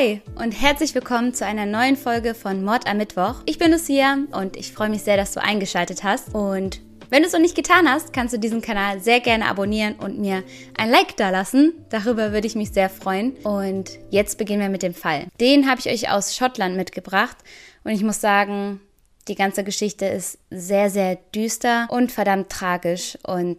Hi 0.00 0.22
und 0.36 0.52
herzlich 0.52 0.94
willkommen 0.94 1.34
zu 1.34 1.44
einer 1.44 1.66
neuen 1.66 1.94
Folge 1.94 2.34
von 2.34 2.64
Mord 2.64 2.86
am 2.86 2.96
Mittwoch. 2.96 3.42
Ich 3.44 3.58
bin 3.58 3.70
Lucia 3.70 4.16
und 4.32 4.56
ich 4.56 4.72
freue 4.72 4.88
mich 4.88 5.02
sehr, 5.02 5.18
dass 5.18 5.32
du 5.32 5.42
eingeschaltet 5.42 6.04
hast. 6.04 6.34
Und 6.34 6.80
wenn 7.10 7.20
du 7.22 7.26
es 7.26 7.34
noch 7.34 7.40
nicht 7.40 7.54
getan 7.54 7.86
hast, 7.86 8.14
kannst 8.14 8.32
du 8.32 8.38
diesen 8.38 8.62
Kanal 8.62 9.00
sehr 9.00 9.20
gerne 9.20 9.44
abonnieren 9.44 9.96
und 9.96 10.18
mir 10.18 10.42
ein 10.78 10.88
Like 10.88 11.18
dalassen. 11.18 11.74
Darüber 11.90 12.32
würde 12.32 12.46
ich 12.46 12.54
mich 12.54 12.70
sehr 12.70 12.88
freuen. 12.88 13.32
Und 13.44 13.90
jetzt 14.08 14.38
beginnen 14.38 14.62
wir 14.62 14.70
mit 14.70 14.82
dem 14.82 14.94
Fall. 14.94 15.26
Den 15.38 15.68
habe 15.68 15.80
ich 15.80 15.90
euch 15.90 16.10
aus 16.10 16.34
Schottland 16.34 16.76
mitgebracht 16.76 17.36
und 17.84 17.90
ich 17.90 18.02
muss 18.02 18.22
sagen, 18.22 18.80
die 19.28 19.34
ganze 19.34 19.64
Geschichte 19.64 20.06
ist 20.06 20.38
sehr, 20.50 20.88
sehr 20.88 21.16
düster 21.34 21.88
und 21.90 22.10
verdammt 22.10 22.48
tragisch 22.48 23.18
und 23.22 23.58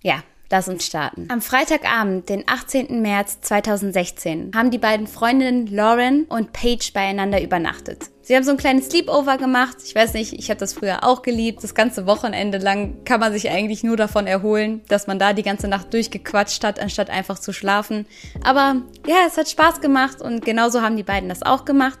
ja, 0.00 0.22
Lass 0.52 0.68
uns 0.68 0.84
starten. 0.84 1.28
Am 1.30 1.40
Freitagabend, 1.40 2.28
den 2.28 2.42
18. 2.48 3.00
März 3.00 3.40
2016, 3.40 4.50
haben 4.52 4.72
die 4.72 4.78
beiden 4.78 5.06
Freundinnen 5.06 5.68
Lauren 5.68 6.24
und 6.24 6.52
Paige 6.52 6.90
beieinander 6.92 7.40
übernachtet. 7.40 8.10
Sie 8.22 8.34
haben 8.34 8.42
so 8.42 8.50
ein 8.50 8.56
kleines 8.56 8.86
Sleepover 8.86 9.38
gemacht. 9.38 9.78
Ich 9.84 9.94
weiß 9.94 10.14
nicht, 10.14 10.32
ich 10.32 10.50
habe 10.50 10.58
das 10.58 10.72
früher 10.72 11.04
auch 11.04 11.22
geliebt. 11.22 11.62
Das 11.62 11.74
ganze 11.74 12.06
Wochenende 12.06 12.58
lang 12.58 13.04
kann 13.04 13.20
man 13.20 13.32
sich 13.32 13.48
eigentlich 13.48 13.84
nur 13.84 13.96
davon 13.96 14.26
erholen, 14.26 14.82
dass 14.88 15.06
man 15.06 15.20
da 15.20 15.32
die 15.32 15.42
ganze 15.42 15.68
Nacht 15.68 15.92
durchgequatscht 15.94 16.64
hat, 16.64 16.80
anstatt 16.80 17.10
einfach 17.10 17.38
zu 17.38 17.52
schlafen. 17.52 18.06
Aber 18.44 18.82
ja, 19.06 19.16
es 19.28 19.36
hat 19.36 19.48
Spaß 19.48 19.80
gemacht 19.80 20.20
und 20.20 20.44
genauso 20.44 20.82
haben 20.82 20.96
die 20.96 21.02
beiden 21.04 21.28
das 21.28 21.42
auch 21.42 21.64
gemacht. 21.64 22.00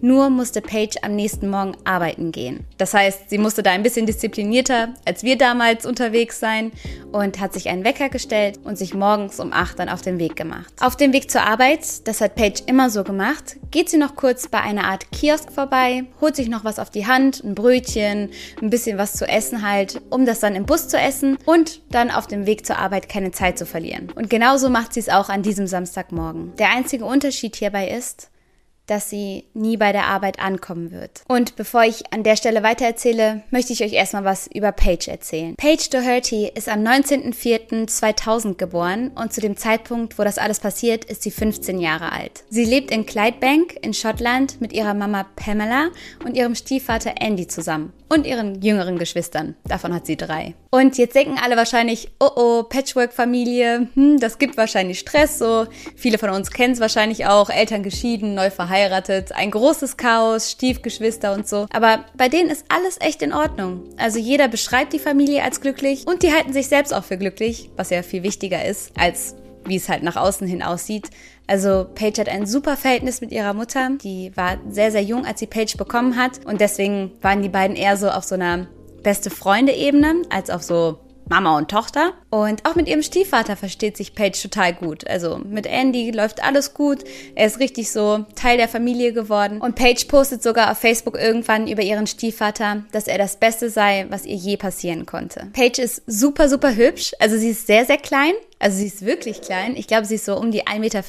Nur 0.00 0.30
musste 0.30 0.60
Paige 0.60 1.02
am 1.02 1.16
nächsten 1.16 1.48
Morgen 1.48 1.76
arbeiten 1.84 2.32
gehen. 2.32 2.64
Das 2.78 2.94
heißt, 2.94 3.30
sie 3.30 3.38
musste 3.38 3.62
da 3.62 3.70
ein 3.70 3.82
bisschen 3.82 4.06
disziplinierter 4.06 4.94
als 5.04 5.22
wir 5.22 5.38
damals 5.38 5.86
unterwegs 5.86 6.40
sein 6.40 6.72
und 7.12 7.40
hat 7.40 7.54
sich 7.54 7.68
einen 7.68 7.84
Wecker 7.84 8.08
gestellt 8.08 8.58
und 8.64 8.76
sich 8.76 8.94
morgens 8.94 9.40
um 9.40 9.52
8 9.52 9.78
dann 9.78 9.88
auf 9.88 10.02
den 10.02 10.18
Weg 10.18 10.36
gemacht. 10.36 10.72
Auf 10.80 10.96
dem 10.96 11.12
Weg 11.12 11.30
zur 11.30 11.42
Arbeit, 11.42 12.06
das 12.06 12.20
hat 12.20 12.34
Paige 12.34 12.62
immer 12.66 12.90
so 12.90 13.04
gemacht, 13.04 13.56
geht 13.70 13.88
sie 13.88 13.96
noch 13.96 14.16
kurz 14.16 14.48
bei 14.48 14.60
einer 14.60 14.84
Art 14.84 15.10
Kiosk 15.12 15.52
vorbei, 15.52 16.04
holt 16.20 16.36
sich 16.36 16.48
noch 16.48 16.64
was 16.64 16.78
auf 16.78 16.90
die 16.90 17.06
Hand, 17.06 17.42
ein 17.44 17.54
Brötchen, 17.54 18.30
ein 18.60 18.70
bisschen 18.70 18.98
was 18.98 19.14
zu 19.14 19.26
essen 19.26 19.66
halt, 19.66 20.00
um 20.10 20.26
das 20.26 20.40
dann 20.40 20.54
im 20.54 20.66
Bus 20.66 20.88
zu 20.88 20.98
essen 20.98 21.38
und 21.46 21.80
dann 21.90 22.10
auf 22.10 22.26
dem 22.26 22.46
Weg 22.46 22.66
zur 22.66 22.78
Arbeit 22.78 23.08
keine 23.08 23.30
Zeit 23.30 23.58
zu 23.58 23.66
verlieren. 23.66 24.12
Und 24.14 24.30
genauso 24.30 24.68
macht 24.68 24.94
sie 24.94 25.00
es 25.00 25.08
auch 25.08 25.28
an 25.28 25.42
diesem 25.42 25.66
Samstagmorgen. 25.66 26.54
Der 26.56 26.70
einzige 26.70 27.04
Unterschied 27.04 27.56
hierbei 27.56 27.88
ist, 27.88 28.30
dass 28.86 29.10
sie 29.10 29.44
nie 29.54 29.76
bei 29.76 29.92
der 29.92 30.06
Arbeit 30.06 30.38
ankommen 30.38 30.90
wird. 30.90 31.22
Und 31.28 31.56
bevor 31.56 31.84
ich 31.84 32.12
an 32.12 32.22
der 32.22 32.36
Stelle 32.36 32.62
weitererzähle, 32.62 33.42
möchte 33.50 33.72
ich 33.72 33.82
euch 33.82 33.92
erstmal 33.92 34.24
was 34.24 34.46
über 34.46 34.72
Paige 34.72 35.10
erzählen. 35.10 35.54
Paige 35.56 35.88
Doherty 35.90 36.50
ist 36.54 36.68
am 36.68 36.80
19.04.2000 36.80 38.54
geboren 38.54 39.10
und 39.14 39.32
zu 39.32 39.40
dem 39.40 39.56
Zeitpunkt, 39.56 40.18
wo 40.18 40.24
das 40.24 40.38
alles 40.38 40.60
passiert, 40.60 41.04
ist 41.04 41.22
sie 41.22 41.30
15 41.30 41.78
Jahre 41.80 42.12
alt. 42.12 42.44
Sie 42.48 42.64
lebt 42.64 42.90
in 42.90 43.06
Clydebank 43.06 43.76
in 43.82 43.94
Schottland 43.94 44.60
mit 44.60 44.72
ihrer 44.72 44.94
Mama 44.94 45.26
Pamela 45.36 45.88
und 46.24 46.36
ihrem 46.36 46.54
Stiefvater 46.54 47.14
Andy 47.20 47.46
zusammen 47.46 47.92
und 48.08 48.26
ihren 48.26 48.62
jüngeren 48.62 48.98
Geschwistern. 48.98 49.56
Davon 49.64 49.92
hat 49.92 50.06
sie 50.06 50.16
drei. 50.16 50.54
Und 50.70 50.96
jetzt 50.98 51.14
denken 51.14 51.38
alle 51.42 51.56
wahrscheinlich, 51.56 52.10
oh 52.20 52.30
oh, 52.36 52.62
Patchwork-Familie, 52.62 53.88
hm, 53.94 54.18
das 54.20 54.38
gibt 54.38 54.56
wahrscheinlich 54.56 55.00
Stress, 55.00 55.38
so. 55.38 55.66
Viele 55.96 56.18
von 56.18 56.30
uns 56.30 56.50
kennen 56.50 56.74
es 56.74 56.80
wahrscheinlich 56.80 57.26
auch, 57.26 57.50
Eltern 57.50 57.82
geschieden, 57.82 58.34
neu 58.34 58.50
verheiratet, 58.50 58.75
ein 59.34 59.50
großes 59.50 59.96
Chaos, 59.96 60.50
Stiefgeschwister 60.50 61.32
und 61.32 61.48
so. 61.48 61.66
Aber 61.72 62.04
bei 62.16 62.28
denen 62.28 62.50
ist 62.50 62.64
alles 62.68 63.00
echt 63.00 63.22
in 63.22 63.32
Ordnung. 63.32 63.84
Also 63.96 64.18
jeder 64.18 64.48
beschreibt 64.48 64.92
die 64.92 64.98
Familie 64.98 65.42
als 65.42 65.60
glücklich 65.60 66.06
und 66.06 66.22
die 66.22 66.32
halten 66.32 66.52
sich 66.52 66.68
selbst 66.68 66.92
auch 66.92 67.04
für 67.04 67.18
glücklich, 67.18 67.70
was 67.76 67.90
ja 67.90 68.02
viel 68.02 68.22
wichtiger 68.22 68.64
ist, 68.64 68.92
als 68.98 69.34
wie 69.64 69.76
es 69.76 69.88
halt 69.88 70.02
nach 70.02 70.16
außen 70.16 70.46
hin 70.46 70.62
aussieht. 70.62 71.10
Also 71.46 71.86
Paige 71.94 72.20
hat 72.20 72.28
ein 72.28 72.46
super 72.46 72.76
Verhältnis 72.76 73.20
mit 73.20 73.32
ihrer 73.32 73.54
Mutter. 73.54 73.90
Die 74.02 74.32
war 74.36 74.58
sehr, 74.68 74.90
sehr 74.90 75.02
jung, 75.02 75.24
als 75.24 75.40
sie 75.40 75.46
Paige 75.46 75.76
bekommen 75.76 76.16
hat. 76.16 76.44
Und 76.44 76.60
deswegen 76.60 77.12
waren 77.22 77.42
die 77.42 77.48
beiden 77.48 77.76
eher 77.76 77.96
so 77.96 78.08
auf 78.10 78.24
so 78.24 78.34
einer 78.34 78.66
beste 79.02 79.30
Freunde-Ebene 79.30 80.22
als 80.30 80.50
auf 80.50 80.62
so 80.62 80.98
Mama 81.28 81.56
und 81.56 81.70
Tochter. 81.70 82.12
Und 82.30 82.64
auch 82.64 82.74
mit 82.74 82.88
ihrem 82.88 83.02
Stiefvater 83.02 83.56
versteht 83.56 83.96
sich 83.96 84.14
Paige 84.14 84.38
total 84.42 84.74
gut. 84.74 85.06
Also 85.08 85.38
mit 85.38 85.66
Andy 85.66 86.10
läuft 86.10 86.42
alles 86.42 86.74
gut. 86.74 87.04
Er 87.34 87.46
ist 87.46 87.60
richtig 87.60 87.90
so 87.90 88.24
Teil 88.34 88.56
der 88.56 88.68
Familie 88.68 89.12
geworden. 89.12 89.60
Und 89.60 89.74
Paige 89.74 90.06
postet 90.08 90.42
sogar 90.42 90.70
auf 90.70 90.78
Facebook 90.78 91.18
irgendwann 91.18 91.68
über 91.68 91.82
ihren 91.82 92.06
Stiefvater, 92.06 92.84
dass 92.92 93.08
er 93.08 93.18
das 93.18 93.36
Beste 93.36 93.70
sei, 93.70 94.06
was 94.10 94.24
ihr 94.24 94.36
je 94.36 94.56
passieren 94.56 95.06
konnte. 95.06 95.48
Paige 95.52 95.82
ist 95.82 96.02
super, 96.06 96.48
super 96.48 96.74
hübsch. 96.74 97.12
Also 97.18 97.36
sie 97.36 97.50
ist 97.50 97.66
sehr, 97.66 97.84
sehr 97.84 97.98
klein. 97.98 98.32
Also 98.58 98.78
sie 98.78 98.86
ist 98.86 99.04
wirklich 99.04 99.42
klein. 99.42 99.76
Ich 99.76 99.86
glaube, 99.86 100.06
sie 100.06 100.14
ist 100.14 100.24
so 100.24 100.36
um 100.36 100.50
die 100.50 100.64
1,50 100.64 100.78
Meter. 100.78 101.02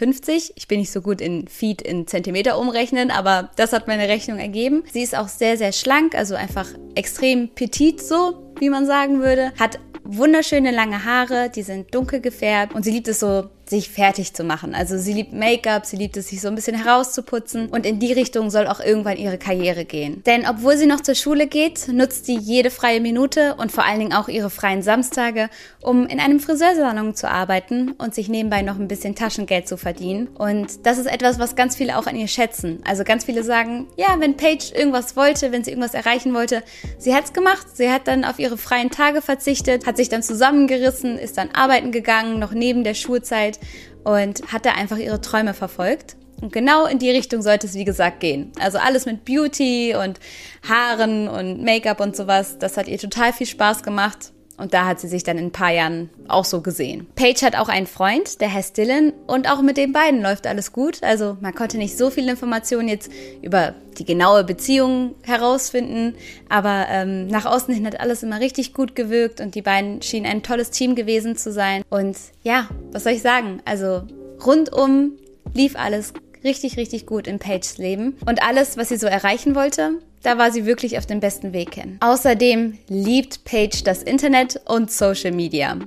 Ich 0.55 0.67
bin 0.67 0.79
nicht 0.79 0.91
so 0.91 1.01
gut 1.01 1.22
in 1.22 1.47
Feet 1.47 1.81
in 1.81 2.05
Zentimeter 2.05 2.59
umrechnen, 2.59 3.09
aber 3.09 3.51
das 3.55 3.72
hat 3.72 3.88
meine 3.88 4.09
Rechnung 4.09 4.38
ergeben. 4.38 4.84
Sie 4.91 5.01
ist 5.01 5.16
auch 5.16 5.29
sehr, 5.29 5.57
sehr 5.57 5.72
schlank, 5.72 6.13
also 6.13 6.35
einfach 6.35 6.67
extrem 6.95 7.49
petit 7.49 8.01
so, 8.01 8.53
wie 8.59 8.69
man 8.69 8.85
sagen 8.85 9.22
würde. 9.22 9.53
Hat 9.57 9.79
wunderschöne 10.07 10.72
lange 10.72 11.03
Haare, 11.03 11.50
die 11.50 11.63
sind 11.63 11.94
dunkel 11.94 12.22
gefärbt 12.22 12.73
und 12.73 12.84
sie 12.84 12.91
liebt 12.91 13.07
es 13.07 13.19
so 13.19 13.50
sich 13.69 13.89
fertig 13.89 14.33
zu 14.33 14.44
machen. 14.44 14.73
Also 14.73 14.97
sie 14.97 15.13
liebt 15.13 15.33
Make-up, 15.33 15.85
sie 15.85 15.97
liebt 15.97 16.17
es, 16.17 16.29
sich 16.29 16.41
so 16.41 16.47
ein 16.47 16.55
bisschen 16.55 16.81
herauszuputzen 16.81 17.67
und 17.69 17.85
in 17.85 18.00
die 18.00 18.13
Richtung 18.13 18.50
soll 18.50 18.67
auch 18.67 18.79
irgendwann 18.79 19.17
ihre 19.17 19.38
Karriere 19.38 19.85
gehen. 19.85 20.23
Denn 20.25 20.47
obwohl 20.47 20.78
sie 20.78 20.85
noch 20.85 21.01
zur 21.01 21.16
Schule 21.16 21.47
geht, 21.47 21.88
nutzt 21.89 22.25
sie 22.25 22.38
jede 22.38 22.69
freie 22.69 23.01
Minute 23.01 23.55
und 23.55 23.72
vor 23.72 23.85
allen 23.85 24.00
Dingen 24.00 24.13
auch 24.13 24.28
ihre 24.28 24.50
freien 24.50 24.81
Samstage, 24.81 25.50
um 25.81 26.07
in 26.07 26.19
einem 26.19 26.39
Friseursalon 26.39 27.16
zu 27.16 27.29
arbeiten 27.29 27.91
und 27.91 28.16
sich 28.16 28.29
nebenbei 28.29 28.61
noch 28.61 28.79
ein 28.79 28.88
bisschen 28.88 29.16
Taschengeld 29.16 29.67
zu 29.67 29.78
verdienen. 29.78 30.28
Und 30.28 30.85
das 30.85 30.97
ist 30.97 31.07
etwas, 31.07 31.39
was 31.39 31.55
ganz 31.55 31.75
viele 31.75 31.97
auch 31.97 32.07
an 32.07 32.16
ihr 32.16 32.28
schätzen. 32.28 32.79
Also 32.85 33.03
ganz 33.03 33.25
viele 33.25 33.44
sagen, 33.44 33.88
ja, 33.97 34.16
wenn 34.19 34.38
Paige 34.38 34.73
irgendwas 34.73 35.16
wollte, 35.16 35.51
wenn 35.51 35.63
sie 35.63 35.72
irgendwas 35.72 35.94
erreichen 35.94 36.34
wollte, 36.34 36.63
sie 36.97 37.13
hat's 37.13 37.34
gemacht. 37.34 37.67
Sie 37.73 37.91
hat 37.91 38.07
dann 38.07 38.23
auf 38.23 38.39
ihre 38.39 38.57
freien 38.57 38.91
Tage 38.91 39.22
verzichtet, 39.22 39.85
hat 39.85 39.97
sich 39.97 40.09
dann 40.09 40.23
zusammengerissen, 40.23 41.17
ist 41.17 41.38
dann 41.38 41.51
arbeiten 41.51 41.91
gegangen, 41.91 42.39
noch 42.39 42.51
neben 42.51 42.84
der 42.84 42.94
Schulzeit 42.94 43.56
und 44.03 44.51
hat 44.51 44.66
da 44.66 44.72
einfach 44.72 44.97
ihre 44.97 45.22
Träume 45.22 45.53
verfolgt. 45.53 46.16
Und 46.41 46.53
genau 46.53 46.85
in 46.85 47.00
die 47.00 47.09
Richtung 47.09 47.41
sollte 47.41 47.66
es, 47.66 47.73
wie 47.73 47.85
gesagt, 47.85 48.19
gehen. 48.19 48.51
Also 48.59 48.78
alles 48.78 49.06
mit 49.06 49.25
Beauty 49.25 49.95
und 49.95 50.19
Haaren 50.68 51.28
und 51.28 51.63
Make-up 51.63 52.00
und 52.00 52.16
sowas. 52.16 52.59
Das 52.59 52.78
hat 52.78 52.88
ihr 52.88 53.00
total 53.00 53.34
viel 53.34 53.47
Spaß 53.47 53.81
gemacht. 53.81 54.31
Und 54.57 54.73
da 54.73 54.85
hat 54.85 55.00
sie 55.00 55.07
sich 55.07 55.23
dann 55.23 55.38
in 55.38 55.45
ein 55.45 55.51
paar 55.51 55.72
Jahren 55.72 56.09
auch 56.28 56.45
so 56.45 56.62
gesehen. 56.62 57.06
Paige 57.16 57.45
hat 57.45 57.56
auch 57.56 57.69
einen 57.69 57.85
Freund, 57.85 58.41
der 58.41 58.51
heißt 58.51 58.75
Dylan, 58.75 59.13
und 59.28 59.50
auch 59.50 59.62
mit 59.62 59.78
den 59.78 59.94
beiden 59.94 60.22
läuft 60.22 60.47
alles 60.47 60.73
gut. 60.73 61.03
Also 61.03 61.38
man 61.41 61.53
konnte 61.53 61.78
nicht 61.78 61.97
so 61.97 62.09
viele 62.09 62.31
Informationen 62.31 62.88
jetzt 62.88 63.12
über 63.41 63.75
die 63.97 64.06
genaue 64.06 64.44
Beziehung 64.44 65.16
herausfinden, 65.23 66.16
aber 66.50 66.88
ähm, 66.90 67.28
nach 67.28 67.46
außen 67.46 67.73
hin 67.73 67.85
hat 67.85 68.00
alles 68.00 68.23
immer 68.23 68.40
richtig 68.40 68.73
gut 68.73 68.96
gewirkt 68.96 69.41
und 69.41 69.56
die 69.56 69.62
beiden 69.62 70.01
schienen 70.01 70.25
ein 70.25 70.44
tolles 70.44 70.72
Team 70.72 70.96
gewesen 70.96 71.35
zu 71.35 71.51
sein. 71.51 71.84
Und 71.90 72.17
ja, 72.41 72.67
was 72.91 73.03
soll 73.03 73.13
ich 73.13 73.22
sagen? 73.22 73.62
Also 73.66 74.03
rundum 74.44 75.13
lief 75.53 75.75
alles 75.75 76.13
richtig, 76.47 76.78
richtig 76.78 77.06
gut 77.06 77.28
in 77.28 77.40
Paiges 77.40 77.78
Leben. 77.78 78.18
Und 78.25 78.41
alles, 78.41 78.78
was 78.78 78.90
sie 78.90 78.97
so 78.97 79.08
erreichen 79.08 79.53
wollte, 79.53 80.00
da 80.24 80.38
war 80.38 80.52
sie 80.52 80.66
wirklich 80.66 80.97
auf 80.97 81.06
dem 81.06 81.19
besten 81.19 81.53
Weg 81.53 81.75
hin. 81.75 81.97
Außerdem 82.00 82.78
liebt 82.88 83.44
Paige 83.44 83.81
das 83.84 84.02
Internet 84.02 84.62
und 84.66 84.90
Social 84.90 85.31
Media. 85.31 85.78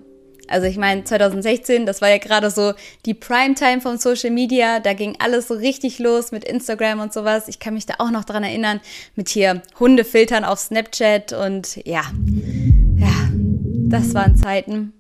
Also 0.48 0.66
ich 0.66 0.76
meine, 0.76 1.04
2016, 1.04 1.87
das 1.87 2.03
war 2.03 2.10
ja 2.10 2.19
gerade 2.19 2.50
so 2.50 2.75
die 3.06 3.15
Primetime 3.15 3.81
von 3.81 3.98
Social 3.98 4.31
Media. 4.31 4.81
Da 4.81 4.93
ging 4.94 5.16
alles 5.21 5.48
so 5.48 5.54
richtig 5.54 5.98
los 6.00 6.32
mit 6.32 6.44
Instagram 6.44 7.00
und 7.00 7.12
sowas. 7.12 7.48
Ich 7.48 7.60
kann 7.60 7.75
mich 7.75 7.87
da 7.87 7.94
auch 7.98 8.10
noch 8.10 8.25
dran 8.25 8.42
erinnern, 8.42 8.81
mit 9.15 9.28
hier 9.28 9.62
Hundefiltern 9.78 10.44
auf 10.44 10.59
Snapchat 10.59 11.32
und 11.32 11.77
ja, 11.87 12.03
ja, 12.98 13.31
das 13.88 14.12
waren 14.12 14.37
Zeiten. 14.37 14.92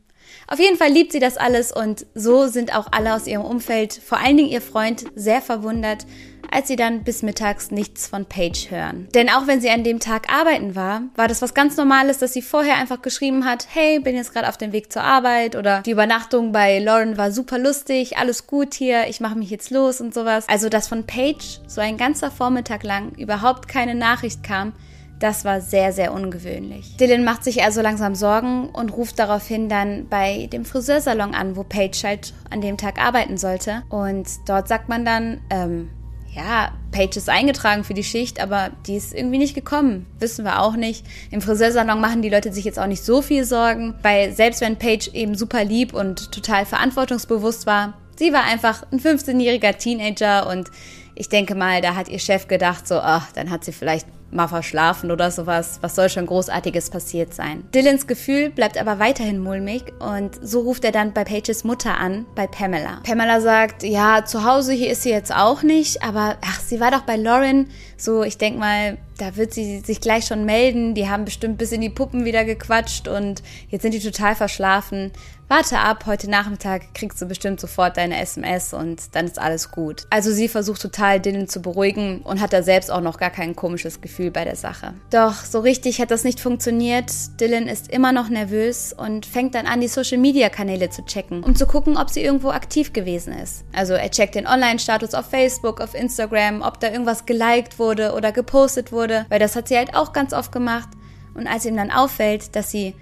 Auf 0.52 0.58
jeden 0.58 0.76
Fall 0.76 0.90
liebt 0.90 1.12
sie 1.12 1.20
das 1.20 1.36
alles 1.36 1.70
und 1.70 2.06
so 2.16 2.48
sind 2.48 2.74
auch 2.74 2.88
alle 2.90 3.14
aus 3.14 3.28
ihrem 3.28 3.44
Umfeld, 3.44 3.92
vor 3.92 4.18
allen 4.18 4.36
Dingen 4.36 4.48
ihr 4.48 4.60
Freund, 4.60 5.04
sehr 5.14 5.40
verwundert, 5.40 6.06
als 6.50 6.66
sie 6.66 6.74
dann 6.74 7.04
bis 7.04 7.22
mittags 7.22 7.70
nichts 7.70 8.08
von 8.08 8.24
Paige 8.24 8.66
hören. 8.70 9.06
Denn 9.14 9.28
auch 9.28 9.46
wenn 9.46 9.60
sie 9.60 9.70
an 9.70 9.84
dem 9.84 10.00
Tag 10.00 10.28
arbeiten 10.28 10.74
war, 10.74 11.02
war 11.14 11.28
das 11.28 11.40
was 11.40 11.54
ganz 11.54 11.76
Normales, 11.76 12.18
dass 12.18 12.32
sie 12.32 12.42
vorher 12.42 12.78
einfach 12.78 13.00
geschrieben 13.00 13.44
hat, 13.44 13.68
hey, 13.70 14.00
bin 14.00 14.16
jetzt 14.16 14.32
gerade 14.32 14.48
auf 14.48 14.56
dem 14.56 14.72
Weg 14.72 14.92
zur 14.92 15.04
Arbeit 15.04 15.54
oder 15.54 15.82
die 15.82 15.92
Übernachtung 15.92 16.50
bei 16.50 16.80
Lauren 16.80 17.16
war 17.16 17.30
super 17.30 17.56
lustig, 17.56 18.18
alles 18.18 18.48
gut 18.48 18.74
hier, 18.74 19.06
ich 19.06 19.20
mache 19.20 19.38
mich 19.38 19.50
jetzt 19.50 19.70
los 19.70 20.00
und 20.00 20.12
sowas. 20.12 20.48
Also, 20.48 20.68
dass 20.68 20.88
von 20.88 21.06
Paige 21.06 21.60
so 21.68 21.80
ein 21.80 21.96
ganzer 21.96 22.32
Vormittag 22.32 22.82
lang 22.82 23.12
überhaupt 23.12 23.68
keine 23.68 23.94
Nachricht 23.94 24.42
kam, 24.42 24.72
das 25.20 25.44
war 25.44 25.60
sehr, 25.60 25.92
sehr 25.92 26.12
ungewöhnlich. 26.12 26.96
Dylan 26.96 27.24
macht 27.24 27.44
sich 27.44 27.62
also 27.62 27.82
langsam 27.82 28.14
Sorgen 28.14 28.70
und 28.70 28.90
ruft 28.90 29.18
daraufhin 29.18 29.68
dann 29.68 30.08
bei 30.08 30.48
dem 30.50 30.64
Friseursalon 30.64 31.34
an, 31.34 31.56
wo 31.56 31.62
Paige 31.62 32.00
halt 32.04 32.32
an 32.48 32.62
dem 32.62 32.78
Tag 32.78 32.98
arbeiten 32.98 33.36
sollte. 33.36 33.82
Und 33.90 34.26
dort 34.46 34.66
sagt 34.66 34.88
man 34.88 35.04
dann, 35.04 35.40
ähm, 35.50 35.90
ja, 36.34 36.72
Paige 36.90 37.18
ist 37.18 37.28
eingetragen 37.28 37.84
für 37.84 37.92
die 37.92 38.04
Schicht, 38.04 38.40
aber 38.40 38.70
die 38.86 38.96
ist 38.96 39.12
irgendwie 39.12 39.38
nicht 39.38 39.54
gekommen. 39.54 40.06
Wissen 40.18 40.44
wir 40.44 40.62
auch 40.62 40.74
nicht. 40.74 41.04
Im 41.30 41.42
Friseursalon 41.42 42.00
machen 42.00 42.22
die 42.22 42.30
Leute 42.30 42.52
sich 42.52 42.64
jetzt 42.64 42.78
auch 42.78 42.86
nicht 42.86 43.04
so 43.04 43.20
viel 43.20 43.44
Sorgen, 43.44 43.94
weil 44.02 44.32
selbst 44.32 44.62
wenn 44.62 44.76
Paige 44.76 45.10
eben 45.12 45.34
super 45.34 45.64
lieb 45.64 45.92
und 45.92 46.32
total 46.32 46.64
verantwortungsbewusst 46.64 47.66
war, 47.66 47.94
sie 48.16 48.32
war 48.32 48.44
einfach 48.44 48.84
ein 48.90 49.00
15-jähriger 49.00 49.76
Teenager 49.76 50.48
und 50.48 50.70
ich 51.14 51.28
denke 51.28 51.54
mal, 51.54 51.82
da 51.82 51.94
hat 51.94 52.08
ihr 52.08 52.18
Chef 52.18 52.48
gedacht, 52.48 52.88
so, 52.88 52.94
ach, 53.00 53.30
dann 53.32 53.50
hat 53.50 53.64
sie 53.64 53.72
vielleicht 53.72 54.06
mal 54.30 54.48
verschlafen 54.48 55.10
oder 55.10 55.30
sowas. 55.30 55.78
Was 55.80 55.94
soll 55.94 56.08
schon 56.08 56.26
Großartiges 56.26 56.90
passiert 56.90 57.34
sein? 57.34 57.64
Dylans 57.74 58.06
Gefühl 58.06 58.50
bleibt 58.50 58.78
aber 58.78 58.98
weiterhin 58.98 59.40
mulmig 59.40 59.92
und 59.98 60.30
so 60.42 60.60
ruft 60.60 60.84
er 60.84 60.92
dann 60.92 61.12
bei 61.12 61.24
Pages 61.24 61.64
Mutter 61.64 61.98
an, 61.98 62.26
bei 62.34 62.46
Pamela. 62.46 63.00
Pamela 63.04 63.40
sagt, 63.40 63.82
ja, 63.82 64.24
zu 64.24 64.44
Hause 64.44 64.72
hier 64.72 64.90
ist 64.90 65.02
sie 65.02 65.10
jetzt 65.10 65.34
auch 65.34 65.62
nicht, 65.62 66.02
aber 66.02 66.36
ach, 66.44 66.60
sie 66.60 66.80
war 66.80 66.90
doch 66.90 67.02
bei 67.02 67.16
Lauren. 67.16 67.68
So, 67.96 68.22
ich 68.22 68.38
denke 68.38 68.58
mal, 68.58 68.98
da 69.20 69.36
wird 69.36 69.52
sie 69.52 69.80
sich 69.80 70.00
gleich 70.00 70.26
schon 70.26 70.44
melden. 70.44 70.94
Die 70.94 71.08
haben 71.08 71.24
bestimmt 71.24 71.58
bis 71.58 71.72
in 71.72 71.80
die 71.80 71.90
Puppen 71.90 72.24
wieder 72.24 72.44
gequatscht 72.44 73.08
und 73.08 73.42
jetzt 73.68 73.82
sind 73.82 73.92
die 73.92 74.00
total 74.00 74.34
verschlafen 74.34 75.12
warte 75.50 75.80
ab, 75.80 76.04
heute 76.06 76.30
Nachmittag 76.30 76.94
kriegst 76.94 77.20
du 77.20 77.26
bestimmt 77.26 77.58
sofort 77.58 77.96
deine 77.96 78.20
SMS 78.20 78.72
und 78.72 79.16
dann 79.16 79.26
ist 79.26 79.40
alles 79.40 79.72
gut. 79.72 80.06
Also 80.08 80.30
sie 80.30 80.46
versucht 80.46 80.80
total 80.80 81.18
Dylan 81.18 81.48
zu 81.48 81.60
beruhigen 81.60 82.20
und 82.22 82.40
hat 82.40 82.52
da 82.52 82.62
selbst 82.62 82.88
auch 82.88 83.00
noch 83.00 83.18
gar 83.18 83.30
kein 83.30 83.56
komisches 83.56 84.00
Gefühl 84.00 84.30
bei 84.30 84.44
der 84.44 84.54
Sache. 84.54 84.94
Doch 85.10 85.44
so 85.44 85.58
richtig 85.58 86.00
hat 86.00 86.12
das 86.12 86.22
nicht 86.22 86.38
funktioniert. 86.38 87.10
Dylan 87.40 87.66
ist 87.66 87.90
immer 87.90 88.12
noch 88.12 88.28
nervös 88.28 88.92
und 88.92 89.26
fängt 89.26 89.56
dann 89.56 89.66
an, 89.66 89.80
die 89.80 89.88
Social-Media-Kanäle 89.88 90.88
zu 90.90 91.04
checken, 91.04 91.42
um 91.42 91.56
zu 91.56 91.66
gucken, 91.66 91.96
ob 91.96 92.10
sie 92.10 92.22
irgendwo 92.22 92.50
aktiv 92.50 92.92
gewesen 92.92 93.32
ist. 93.32 93.64
Also 93.72 93.94
er 93.94 94.10
checkt 94.12 94.36
den 94.36 94.46
Online-Status 94.46 95.14
auf 95.14 95.30
Facebook, 95.30 95.80
auf 95.80 95.94
Instagram, 95.96 96.62
ob 96.62 96.78
da 96.78 96.92
irgendwas 96.92 97.26
geliked 97.26 97.80
wurde 97.80 98.12
oder 98.12 98.30
gepostet 98.30 98.92
wurde, 98.92 99.09
weil 99.28 99.38
das 99.38 99.56
hat 99.56 99.68
sie 99.68 99.76
halt 99.76 99.94
auch 99.94 100.12
ganz 100.12 100.32
oft 100.32 100.52
gemacht. 100.52 100.88
Und 101.34 101.46
als 101.46 101.64
ihm 101.64 101.76
dann 101.76 101.90
auffällt, 101.90 102.56
dass 102.56 102.70
sie 102.70 102.94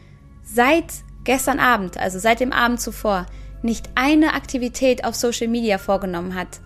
seit 0.43 0.87
gestern 1.25 1.58
Abend, 1.58 1.99
also 1.99 2.19
seit 2.19 2.40
dem 2.40 2.52
Abend 2.52 2.81
zuvor, 2.81 3.26
nicht 3.62 3.88
eine 3.94 4.34
Aktivität 4.34 5.05
auf 5.05 5.14
Social 5.14 5.49
Media 5.49 5.78
vorgenommen 5.78 6.34
hat, 6.34 6.60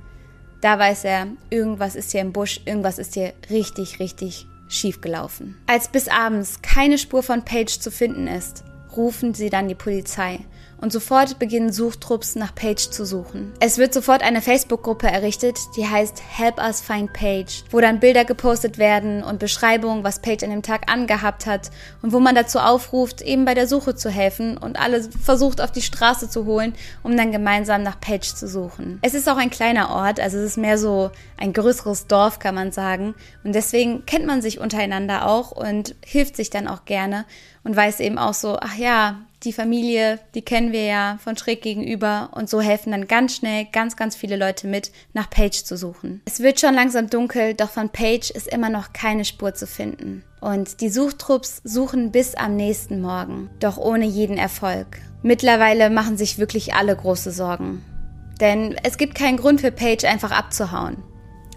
da 0.61 0.79
weiß 0.79 1.05
er, 1.05 1.27
irgendwas 1.51 1.97
ist 1.97 2.13
hier 2.13 2.21
im 2.21 2.33
Busch, 2.33 2.61
irgendwas 2.65 2.99
ist 2.99 3.15
hier 3.15 3.33
richtig, 3.51 3.99
richtig 3.99 4.47
schief 4.69 5.01
gelaufen. 5.01 5.57
Als 5.67 5.89
bis 5.89 6.09
abends 6.09 6.63
keine 6.63 6.99
Spur 6.99 7.23
von 7.23 7.45
Paige 7.45 7.79
zu 7.81 7.91
finden 7.91 8.27
ist, 8.27 8.65
rufen 8.97 9.35
sie 9.35 9.51
dann 9.51 9.69
die 9.69 9.75
Polizei 9.75 10.41
und 10.83 10.93
sofort 10.93 11.39
beginnen 11.39 11.73
Suchtrupps 11.73 12.35
nach 12.35 12.55
Paige 12.55 12.91
zu 12.91 13.07
suchen. 13.07 13.53
Es 13.61 13.79
wird 13.79 13.95
sofort 13.95 14.23
eine 14.23 14.43
Facebook-Gruppe 14.43 15.07
errichtet, 15.07 15.57
die 15.77 15.87
heißt 15.87 16.21
Help 16.29 16.59
Us 16.59 16.81
Find 16.81 17.13
Paige, 17.13 17.63
wo 17.71 17.81
dann 17.81 18.01
Bilder 18.01 18.25
gepostet 18.25 18.79
werden 18.79 19.23
und 19.23 19.39
Beschreibungen, 19.39 20.03
was 20.03 20.19
Paige 20.19 20.45
an 20.45 20.51
dem 20.51 20.63
Tag 20.63 20.91
angehabt 20.91 21.47
hat 21.47 21.71
und 22.03 22.13
wo 22.13 22.19
man 22.19 22.35
dazu 22.35 22.59
aufruft, 22.59 23.23
eben 23.23 23.45
bei 23.45 23.55
der 23.55 23.69
Suche 23.69 23.95
zu 23.95 24.11
helfen 24.11 24.57
und 24.59 24.79
alle 24.79 25.03
versucht 25.03 25.61
auf 25.61 25.71
die 25.71 25.83
Straße 25.83 26.29
zu 26.29 26.47
holen, 26.47 26.75
um 27.05 27.17
dann 27.17 27.31
gemeinsam 27.31 27.85
nach 27.85 28.01
Paige 28.01 28.35
zu 28.35 28.49
suchen. 28.49 28.99
Es 29.03 29.15
ist 29.15 29.29
auch 29.29 29.37
ein 29.37 29.51
kleiner 29.51 29.91
Ort, 29.91 30.19
also 30.19 30.39
es 30.39 30.45
ist 30.45 30.57
mehr 30.59 30.79
so 30.79 31.13
ein 31.37 31.53
größeres 31.53 32.09
Dorf, 32.09 32.41
kann 32.41 32.57
man 32.57 32.73
sagen. 32.73 33.15
Und 33.45 33.55
deswegen 33.55 34.05
kennt 34.05 34.27
man 34.27 34.43
sich 34.43 34.59
untereinander 34.59 35.29
auch 35.29 35.53
und 35.53 35.95
hilft 36.05 36.35
sich 36.35 36.51
dann 36.51 36.67
auch 36.67 36.85
gerne 36.87 37.25
und 37.65 37.77
weiß 37.77 38.01
eben 38.01 38.19
auch 38.19 38.35
so, 38.35 38.59
ach 38.61 38.77
ja, 38.77 39.21
die 39.45 39.53
Familie, 39.53 40.21
die 40.35 40.43
kennen 40.43 40.73
wir 40.73 40.85
ja 40.85 41.19
von 41.23 41.37
schräg 41.37 41.63
gegenüber 41.63 42.31
und 42.33 42.49
so 42.49 42.61
helfen 42.61 42.93
dann 42.93 43.09
ganz 43.09 43.37
schnell 43.37 43.67
ganz, 43.73 43.97
ganz 43.97 44.15
viele 44.15 44.37
Leute 44.37 44.67
mit, 44.67 44.93
nach 45.15 45.29
Paige 45.31 45.65
zu 45.65 45.77
suchen. 45.77 46.23
Es 46.27 46.41
wird 46.41 46.61
schon 46.61 46.75
langsam 46.75 47.11
dunkel, 47.11 47.55
doch 47.55 47.71
von 47.71 47.89
Paige 47.89 48.33
ist 48.35 48.47
immer 48.47 48.69
noch 48.69 48.93
keine 48.93 49.25
Spur 49.25 49.55
zu 49.55 49.67
finden. 49.67 50.25
Und 50.41 50.81
die 50.81 50.89
Suchtrupps 50.89 51.61
suchen 51.65 52.13
bis 52.13 52.35
am 52.35 52.57
nächsten 52.57 53.01
Morgen, 53.01 53.51
doch 53.61 53.79
ohne 53.79 54.07
jeden 54.07 54.39
Erfolg. 54.39 54.99
Mittlerweile 55.23 55.89
machen 55.91 56.17
sich 56.17 56.39
wirklich 56.39 56.75
alle 56.75 56.97
große 56.97 57.31
Sorgen. 57.31 57.85
Denn 58.41 58.77
es 58.83 58.99
gibt 58.99 59.15
keinen 59.15 59.37
Grund 59.37 59.61
für 59.61 59.71
Paige 59.71 60.09
einfach 60.09 60.33
abzuhauen. 60.33 60.97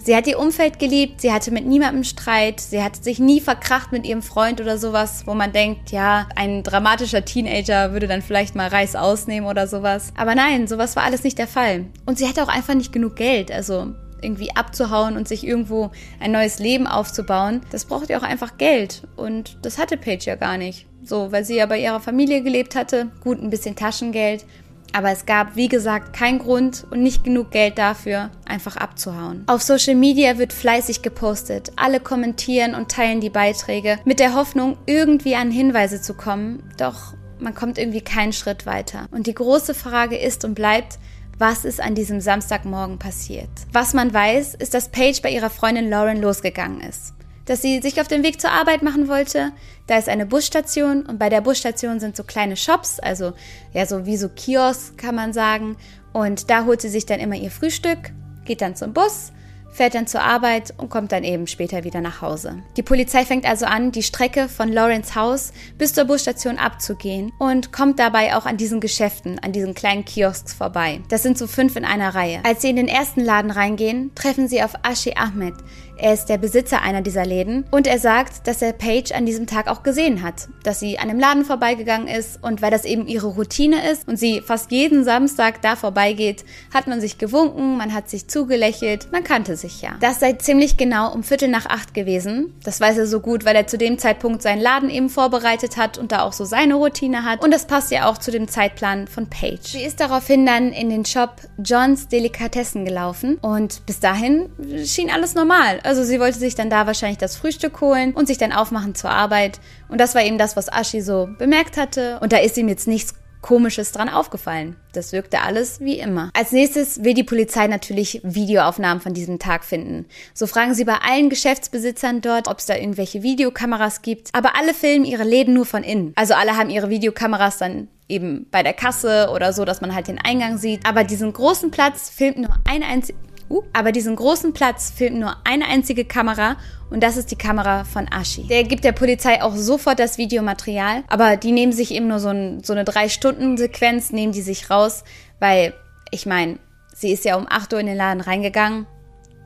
Sie 0.06 0.16
hat 0.16 0.28
ihr 0.28 0.38
Umfeld 0.38 0.78
geliebt, 0.78 1.22
sie 1.22 1.34
hatte 1.34 1.50
mit 1.50 1.66
niemandem 1.66 2.04
Streit, 2.04 2.60
sie 2.60 2.84
hat 2.84 3.04
sich 3.04 3.18
nie 3.18 3.42
verkracht 3.42 3.92
mit 3.92 4.06
ihrem 4.06 4.22
Freund 4.22 4.62
oder 4.62 4.78
sowas, 4.78 5.24
wo 5.25 5.34
man 5.34 5.52
denkt, 5.52 5.92
ja, 5.92 6.28
ein 6.36 6.62
dramatischer 6.62 7.25
Teenager 7.25 7.92
würde 7.92 8.06
dann 8.06 8.22
vielleicht 8.22 8.54
mal 8.54 8.68
Reis 8.68 8.96
ausnehmen 8.96 9.50
oder 9.50 9.66
sowas. 9.66 10.13
Aber 10.16 10.36
nein, 10.36 10.68
sowas 10.68 10.96
war 10.96 11.02
alles 11.02 11.24
nicht 11.24 11.40
der 11.40 11.48
Fall. 11.48 11.88
Und 12.06 12.19
sie 12.19 12.28
hatte 12.28 12.44
auch 12.44 12.50
einfach 12.50 12.75
nicht 12.75 12.94
genug 12.94 13.16
Geld, 13.16 13.52
also 13.52 13.96
irgendwie 14.22 14.56
abzuhauen 14.56 15.18
und 15.18 15.28
sich 15.28 15.44
irgendwo 15.44 15.90
ein 16.19 16.31
neues 16.31 16.60
Leben 16.60 16.86
aufzubauen, 16.86 17.62
das 17.72 17.86
braucht 17.86 18.12
ja 18.12 18.19
auch 18.19 18.24
einfach 18.24 18.60
Geld. 18.60 19.08
Und 19.16 19.58
das 19.63 19.80
hatte 19.80 19.98
Paige 19.98 20.25
ja 20.25 20.36
gar 20.36 20.60
nicht. 20.60 20.86
So, 21.04 21.31
weil 21.31 21.46
sie 21.46 21.56
ja 21.56 21.66
bei 21.66 21.80
ihrer 21.80 22.00
Familie 22.00 22.44
gelebt 22.44 22.75
hatte, 22.75 23.12
gut 23.24 23.42
ein 23.42 23.50
bisschen 23.50 23.75
Taschengeld 23.75 24.46
aber 24.94 25.12
es 25.12 25.26
gab, 25.26 25.56
wie 25.56 25.68
gesagt, 25.68 26.14
keinen 26.14 26.40
Grund 26.40 26.86
und 26.90 27.02
nicht 27.02 27.24
genug 27.24 27.52
Geld 27.52 27.78
dafür, 27.78 28.30
einfach 28.46 28.78
abzuhauen. 28.78 29.44
Auf 29.48 29.62
Social 29.62 29.96
Media 29.96 30.38
wird 30.38 30.54
fleißig 30.54 31.02
gepostet. 31.02 31.72
Alle 31.76 32.00
kommentieren 32.00 32.76
und 32.76 32.90
teilen 32.90 33.22
die 33.22 33.30
Beiträge 33.30 34.00
mit 34.06 34.20
der 34.20 34.36
Hoffnung, 34.36 34.78
irgendwie 34.86 35.36
an 35.36 35.52
Hinweise 35.52 36.02
zu 36.02 36.14
kommen. 36.14 36.64
Doch 36.78 37.14
man 37.40 37.56
kommt 37.56 37.78
irgendwie 37.78 38.02
keinen 38.02 38.34
Schritt 38.34 38.66
weiter. 38.66 39.08
Und 39.12 39.28
die 39.28 39.34
große 39.34 39.74
Frage 39.74 40.18
ist 40.18 40.46
und 40.46 40.56
bleibt, 40.56 41.00
was 41.38 41.66
ist 41.66 41.82
an 41.82 41.96
diesem 41.96 42.22
Samstagmorgen 42.22 42.98
passiert? 42.98 43.50
Was 43.74 43.94
man 43.94 44.14
weiß, 44.14 44.56
ist, 44.56 44.74
dass 44.74 44.90
Paige 44.90 45.20
bei 45.22 45.32
ihrer 45.32 45.50
Freundin 45.50 45.90
Lauren 45.90 46.22
losgegangen 46.22 46.80
ist 46.82 47.15
dass 47.46 47.62
sie 47.62 47.82
sich 47.82 48.02
auf 48.02 48.08
den 48.08 48.24
Weg 48.24 48.42
zur 48.42 48.52
Arbeit 48.52 48.82
machen 48.82 49.08
wollte. 49.08 49.52
Da 49.88 49.98
ist 49.98 50.10
eine 50.10 50.26
Busstation 50.26 51.06
und 51.06 51.20
bei 51.20 51.30
der 51.30 51.42
Busstation 51.42 52.00
sind 52.00 52.16
so 52.16 52.24
kleine 52.24 52.58
Shops, 52.58 53.00
also 53.00 53.34
ja, 53.74 53.86
so 53.86 54.06
wie 54.06 54.18
so 54.18 54.30
Kiosks 54.30 54.98
kann 54.98 55.16
man 55.16 55.34
sagen. 55.34 55.78
Und 56.14 56.50
da 56.50 56.66
holt 56.66 56.82
sie 56.82 56.90
sich 56.90 57.06
dann 57.06 57.20
immer 57.20 57.36
ihr 57.36 57.52
Frühstück, 57.52 58.12
geht 58.46 58.62
dann 58.62 58.76
zum 58.76 58.94
Bus, 58.94 59.32
fährt 59.75 59.94
dann 59.94 60.07
zur 60.07 60.22
Arbeit 60.22 60.74
und 60.77 60.89
kommt 60.89 61.12
dann 61.12 61.24
eben 61.24 61.48
später 61.48 61.83
wieder 61.83 62.01
nach 62.01 62.22
Hause. 62.22 62.63
Die 62.77 62.83
Polizei 62.83 63.25
fängt 63.25 63.45
also 63.45 63.66
an, 63.66 63.92
die 63.92 64.04
Strecke 64.04 64.48
von 64.48 64.72
Lawrence 64.72 65.16
Haus 65.16 65.51
bis 65.77 65.94
zur 65.94 66.06
Busstation 66.06 66.57
abzugehen 66.57 67.33
und 67.39 67.74
kommt 67.74 68.00
dabei 68.00 68.36
auch 68.36 68.45
an 68.45 68.57
diesen 68.57 68.80
Geschäften, 68.80 69.38
an 69.39 69.51
diesen 69.51 69.74
kleinen 69.74 70.06
Kiosks 70.06 70.54
vorbei. 70.54 71.01
Das 71.10 71.24
sind 71.24 71.38
so 71.38 71.48
fünf 71.48 71.75
in 71.75 71.86
einer 71.86 72.16
Reihe. 72.16 72.39
Als 72.44 72.62
sie 72.62 72.69
in 72.69 72.77
den 72.77 72.88
ersten 72.88 73.22
Laden 73.22 73.51
reingehen, 73.51 74.12
treffen 74.16 74.48
sie 74.48 74.63
auf 74.63 74.74
Ashi 74.83 75.13
Ahmed, 75.16 75.56
er 75.98 76.13
ist 76.13 76.25
der 76.25 76.38
Besitzer 76.38 76.81
einer 76.81 77.01
dieser 77.01 77.25
Läden 77.25 77.63
und 77.72 77.88
er 77.88 78.00
sagt, 78.00 78.48
dass 78.48 78.62
er 78.62 78.74
Paige 78.74 79.16
an 79.16 79.25
diesem 79.25 79.48
Tag 79.48 79.68
auch 79.68 79.81
gesehen 79.81 80.22
hat, 80.22 80.50
dass 80.63 80.81
sie 80.81 81.00
an 81.00 81.07
dem 81.07 81.19
Laden 81.19 81.45
vorbeigegangen 81.45 82.07
ist 82.07 82.44
und 82.44 82.62
weil 82.62 82.72
das 82.72 82.83
eben 82.83 83.07
ihre 83.07 83.27
Routine 83.27 83.89
ist 83.89 84.07
und 84.07 84.18
sie 84.18 84.42
fast 84.42 84.72
jeden 84.72 85.06
Samstag 85.06 85.62
da 85.62 85.77
vorbeigeht, 85.77 86.44
hat 86.74 86.88
man 86.88 87.00
sich 87.00 87.18
gewunken, 87.18 87.77
man 87.77 87.94
hat 87.94 88.10
sich 88.10 88.27
zugelächelt, 88.27 89.12
man 89.13 89.24
kannte 89.24 89.56
sich 89.56 89.65
ja. 89.82 89.96
Das 90.00 90.20
sei 90.20 90.34
ziemlich 90.34 90.78
genau 90.78 91.14
um 91.14 91.24
Viertel 91.24 91.50
nach 91.50 91.66
acht 91.66 91.94
gewesen. 91.94 92.54
Das 92.63 92.80
weiß 92.82 92.98
er 92.98 93.08
so 93.08 93.20
gut, 93.20 93.46
weil 93.46 93.56
er 93.56 93.68
zu 93.68 93.78
dem 93.78 93.98
Zeitpunkt 93.98 94.42
seinen 94.42 94.62
Laden 94.62 94.89
eben 94.89 95.10
vorbereitet 95.10 95.78
hat 95.78 95.98
und 95.98 96.12
da 96.12 96.22
auch 96.22 96.34
so 96.34 96.46
seine 96.46 96.75
Routine 96.75 97.24
hat 97.24 97.44
und 97.44 97.51
das 97.51 97.66
passt 97.66 97.92
ja 97.92 98.10
auch 98.10 98.18
zu 98.18 98.32
dem 98.32 98.48
Zeitplan 98.48 99.08
von 99.08 99.28
Paige. 99.30 99.60
Sie 99.63 99.84
ist 99.84 100.00
daraufhin 100.00 100.46
dann 100.46 100.72
in 100.72 100.89
den 100.89 101.06
Shop 101.06 101.42
Johns 101.63 102.08
Delikatessen 102.08 102.86
gelaufen 102.86 103.38
und 103.42 103.86
bis 103.86 104.00
dahin 104.00 104.50
schien 104.86 105.12
alles 105.12 105.36
normal. 105.36 105.80
Also 105.84 106.04
sie 106.04 106.20
wollte 106.20 106.39
sich 106.39 106.56
dann 106.56 106.70
da 106.70 106.88
wahrscheinlich 106.88 107.18
das 107.18 107.36
Frühstück 107.36 107.82
holen 107.82 108.13
und 108.13 108.28
sich 108.28 108.38
dann 108.38 108.51
aufmachen 108.51 108.96
zur 108.96 109.12
Arbeit. 109.12 109.60
Und 109.89 110.00
das 110.00 110.16
war 110.16 110.24
eben 110.24 110.38
das, 110.38 110.56
was 110.56 110.72
Ashi 110.72 111.01
so 111.01 111.30
bemerkt 111.38 111.78
hatte. 111.78 112.20
Und 112.22 112.34
da 112.34 112.38
ist 112.38 112.58
ihm 112.58 112.68
jetzt 112.68 112.88
nichts 112.88 113.13
Komisches 113.42 113.92
dran 113.92 114.10
aufgefallen. 114.10 114.75
Das 114.94 115.12
wirkte 115.12 115.42
alles 115.42 115.80
wie 115.80 116.00
immer. 116.00 116.32
Als 116.34 116.51
nächstes 116.51 117.04
will 117.04 117.13
die 117.13 117.24
Polizei 117.24 117.68
natürlich 117.68 118.22
Videoaufnahmen 118.24 119.01
von 119.01 119.13
diesem 119.13 119.39
Tag 119.39 119.63
finden. 119.63 120.06
So 120.34 120.48
fragen 120.48 120.74
sie 120.74 120.86
bei 120.86 120.96
allen 120.96 121.30
Geschäftsbesitzern 121.30 122.22
dort, 122.22 122.48
ob 122.48 122.60
es 122.60 122.65
da 122.65 122.75
irgendwelche 122.75 123.22
Videokameras 123.22 124.01
gibt. 124.01 124.30
Aber 124.34 124.56
alle 124.56 124.74
filmen 124.74 125.06
ihre 125.06 125.24
Läden 125.24 125.54
nur 125.54 125.65
von 125.65 125.84
innen. 125.84 126.13
Also 126.15 126.34
alle 126.34 126.58
haben 126.58 126.70
ihre 126.70 126.89
Videokameras 126.89 127.58
dann 127.58 127.88
eben 128.08 128.48
bei 128.51 128.63
der 128.63 128.74
Kasse 128.74 129.30
oder 129.34 129.54
so, 129.54 129.65
dass 129.65 129.82
man 129.82 129.94
halt 129.94 130.08
den 130.08 130.20
Eingang 130.20 130.58
sieht. 130.58 130.86
Aber 130.86 131.04
diesen 131.04 131.32
großen 131.34 131.72
Platz 131.72 132.10
filmt 132.10 132.38
nur 132.38 132.56
eine 132.65 132.86
einzige 132.86 133.18
Uh, 133.50 133.64
aber 133.74 133.92
diesen 133.92 134.16
großen 134.16 134.54
Platz 134.54 134.92
filmt 134.96 135.20
nur 135.20 135.38
eine 135.44 135.66
einzige 135.68 136.06
Kamera 136.06 136.58
und 136.90 137.02
das 137.04 137.18
ist 137.18 137.32
die 137.32 137.38
Kamera 137.38 137.84
von 137.84 138.08
Ashi. 138.12 138.44
Der 138.48 138.64
gibt 138.64 138.84
der 138.84 138.92
Polizei 138.92 139.42
auch 139.42 139.56
sofort 139.56 140.00
das 140.00 140.18
Videomaterial, 140.18 141.04
aber 141.08 141.38
die 141.38 141.52
nehmen 141.52 141.72
sich 141.72 141.92
eben 141.92 142.08
nur 142.08 142.20
so, 142.20 142.30
ein, 142.30 142.64
so 142.64 142.74
eine 142.74 142.86
Drei-Stunden-Sequenz, 142.86 144.12
nehmen 144.12 144.34
die 144.34 144.42
sich 144.42 144.70
raus, 144.70 145.04
weil 145.40 145.74
ich 146.12 146.25
meine, 146.25 146.60
sie 146.94 147.12
ist 147.12 147.25
ja 147.25 147.36
um 147.36 147.48
8 147.50 147.74
Uhr 147.74 147.80
in 147.80 147.88
den 147.88 147.98
Laden 147.98 148.22
reingegangen. 148.22 148.88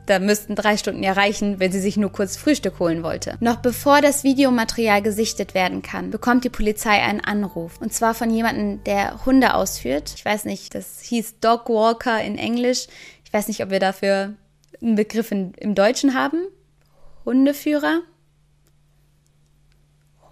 Da 0.09 0.17
müssten 0.17 0.55
drei 0.55 0.75
Stunden 0.75 1.03
ja 1.03 1.11
reichen, 1.11 1.59
wenn 1.59 1.71
sie 1.71 1.79
sich 1.79 1.95
nur 1.95 2.11
kurz 2.11 2.35
Frühstück 2.35 2.79
holen 2.79 3.03
wollte. 3.03 3.37
Noch 3.41 3.57
bevor 3.57 4.01
das 4.01 4.23
Videomaterial 4.23 5.03
gesichtet 5.03 5.53
werden 5.53 5.83
kann, 5.83 6.09
bekommt 6.09 6.43
die 6.43 6.49
Polizei 6.49 6.99
einen 6.99 7.19
Anruf. 7.19 7.79
Und 7.79 7.93
zwar 7.93 8.15
von 8.15 8.31
jemandem, 8.31 8.83
der 8.85 9.23
Hunde 9.27 9.53
ausführt. 9.53 10.13
Ich 10.15 10.25
weiß 10.25 10.45
nicht, 10.45 10.73
das 10.73 11.01
hieß 11.01 11.41
Dog 11.41 11.69
Walker 11.69 12.19
in 12.23 12.39
Englisch. 12.39 12.87
Ich 13.29 13.33
weiß 13.33 13.47
nicht, 13.47 13.61
ob 13.61 13.69
wir 13.69 13.79
dafür 13.79 14.33
einen 14.81 14.95
Begriff 14.95 15.31
in, 15.31 15.53
im 15.53 15.75
Deutschen 15.75 16.15
haben. 16.15 16.47
Hundeführer. 17.25 18.01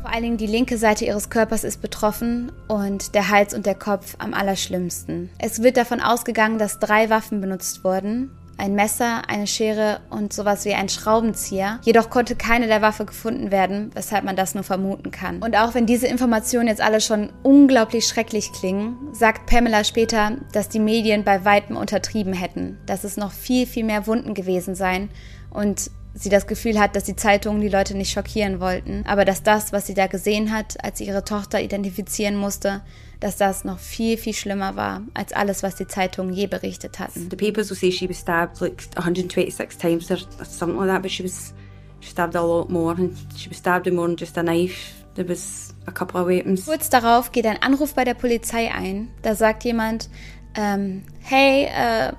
Vor 0.01 0.11
allen 0.11 0.23
Dingen 0.23 0.37
die 0.37 0.47
linke 0.47 0.77
Seite 0.77 1.05
ihres 1.05 1.29
Körpers 1.29 1.63
ist 1.63 1.81
betroffen 1.81 2.51
und 2.67 3.15
der 3.15 3.29
Hals 3.29 3.53
und 3.53 3.65
der 3.65 3.73
Kopf 3.73 4.15
am 4.19 4.33
allerschlimmsten. 4.33 5.29
Es 5.39 5.63
wird 5.63 5.77
davon 5.77 6.01
ausgegangen, 6.01 6.59
dass 6.59 6.79
drei 6.79 7.09
Waffen 7.09 7.39
benutzt 7.39 7.85
wurden 7.85 8.29
ein 8.57 8.75
Messer, 8.75 9.23
eine 9.27 9.47
Schere 9.47 9.99
und 10.09 10.33
sowas 10.33 10.65
wie 10.65 10.73
ein 10.73 10.89
Schraubenzieher. 10.89 11.79
Jedoch 11.83 12.09
konnte 12.09 12.35
keine 12.35 12.67
der 12.67 12.81
Waffe 12.81 13.05
gefunden 13.05 13.51
werden, 13.51 13.91
weshalb 13.93 14.23
man 14.23 14.35
das 14.35 14.55
nur 14.55 14.63
vermuten 14.63 15.11
kann. 15.11 15.41
Und 15.41 15.57
auch 15.57 15.73
wenn 15.73 15.85
diese 15.85 16.07
Informationen 16.07 16.67
jetzt 16.67 16.81
alle 16.81 17.01
schon 17.01 17.31
unglaublich 17.43 18.07
schrecklich 18.07 18.51
klingen, 18.51 18.97
sagt 19.11 19.47
Pamela 19.47 19.83
später, 19.83 20.37
dass 20.51 20.69
die 20.69 20.79
Medien 20.79 21.23
bei 21.23 21.45
weitem 21.45 21.77
untertrieben 21.77 22.33
hätten, 22.33 22.77
dass 22.85 23.03
es 23.03 23.17
noch 23.17 23.31
viel, 23.31 23.65
viel 23.65 23.83
mehr 23.83 24.07
Wunden 24.07 24.33
gewesen 24.33 24.75
seien 24.75 25.09
und 25.49 25.91
sie 26.15 26.29
das 26.29 26.47
Gefühl 26.47 26.79
hat, 26.79 26.95
dass 26.95 27.03
die 27.03 27.15
Zeitungen 27.15 27.61
die 27.61 27.69
Leute 27.69 27.97
nicht 27.97 28.11
schockieren 28.11 28.59
wollten, 28.59 29.03
aber 29.07 29.25
dass 29.25 29.43
das, 29.43 29.73
was 29.73 29.87
sie 29.87 29.95
da 29.95 30.07
gesehen 30.07 30.55
hat, 30.55 30.83
als 30.83 30.99
sie 30.99 31.07
ihre 31.07 31.23
Tochter 31.23 31.61
identifizieren 31.61 32.35
musste, 32.35 32.81
dass 33.23 33.37
das 33.37 33.63
noch 33.63 33.79
viel, 33.79 34.17
viel 34.17 34.33
schlimmer 34.33 34.75
war 34.75 35.01
als 35.13 35.31
alles, 35.31 35.63
was 35.63 35.75
die 35.75 35.87
Zeitungen 35.87 36.33
je 36.33 36.47
berichtet 36.47 36.99
hatten. 36.99 37.29
The 37.29 37.37
papers 37.37 37.69
will 37.69 37.77
say 37.77 37.89
she 37.89 38.07
was 38.07 38.17
stabbed 38.17 38.59
like 38.59 38.83
126 38.97 39.77
times 39.77 40.11
or 40.11 40.17
something 40.43 40.77
like 40.77 40.89
that, 40.89 41.01
but 41.01 41.09
she 41.09 41.23
was 41.23 41.53
stabbed 42.01 42.35
a 42.35 42.41
lot 42.41 42.69
more 42.69 42.93
and 42.93 43.15
she 43.37 43.49
was 43.49 43.57
stabbed 43.57 43.85
with 43.85 43.93
more 43.95 44.07
than 44.07 44.17
just 44.17 44.37
a 44.37 44.43
knife. 44.43 45.05
There 45.15 45.25
was 45.25 45.73
a 45.87 45.91
couple 45.93 46.19
of 46.19 46.27
weapons. 46.27 46.65
Kurz 46.65 46.89
darauf 46.89 47.31
geht 47.31 47.45
ein 47.45 47.61
Anruf 47.61 47.93
bei 47.93 48.03
der 48.03 48.13
Polizei 48.13 48.73
ein. 48.73 49.07
Da 49.21 49.35
sagt 49.35 49.63
jemand, 49.63 50.09
ähm, 50.55 51.03
hey, 51.21 51.65
äh, 51.65 52.11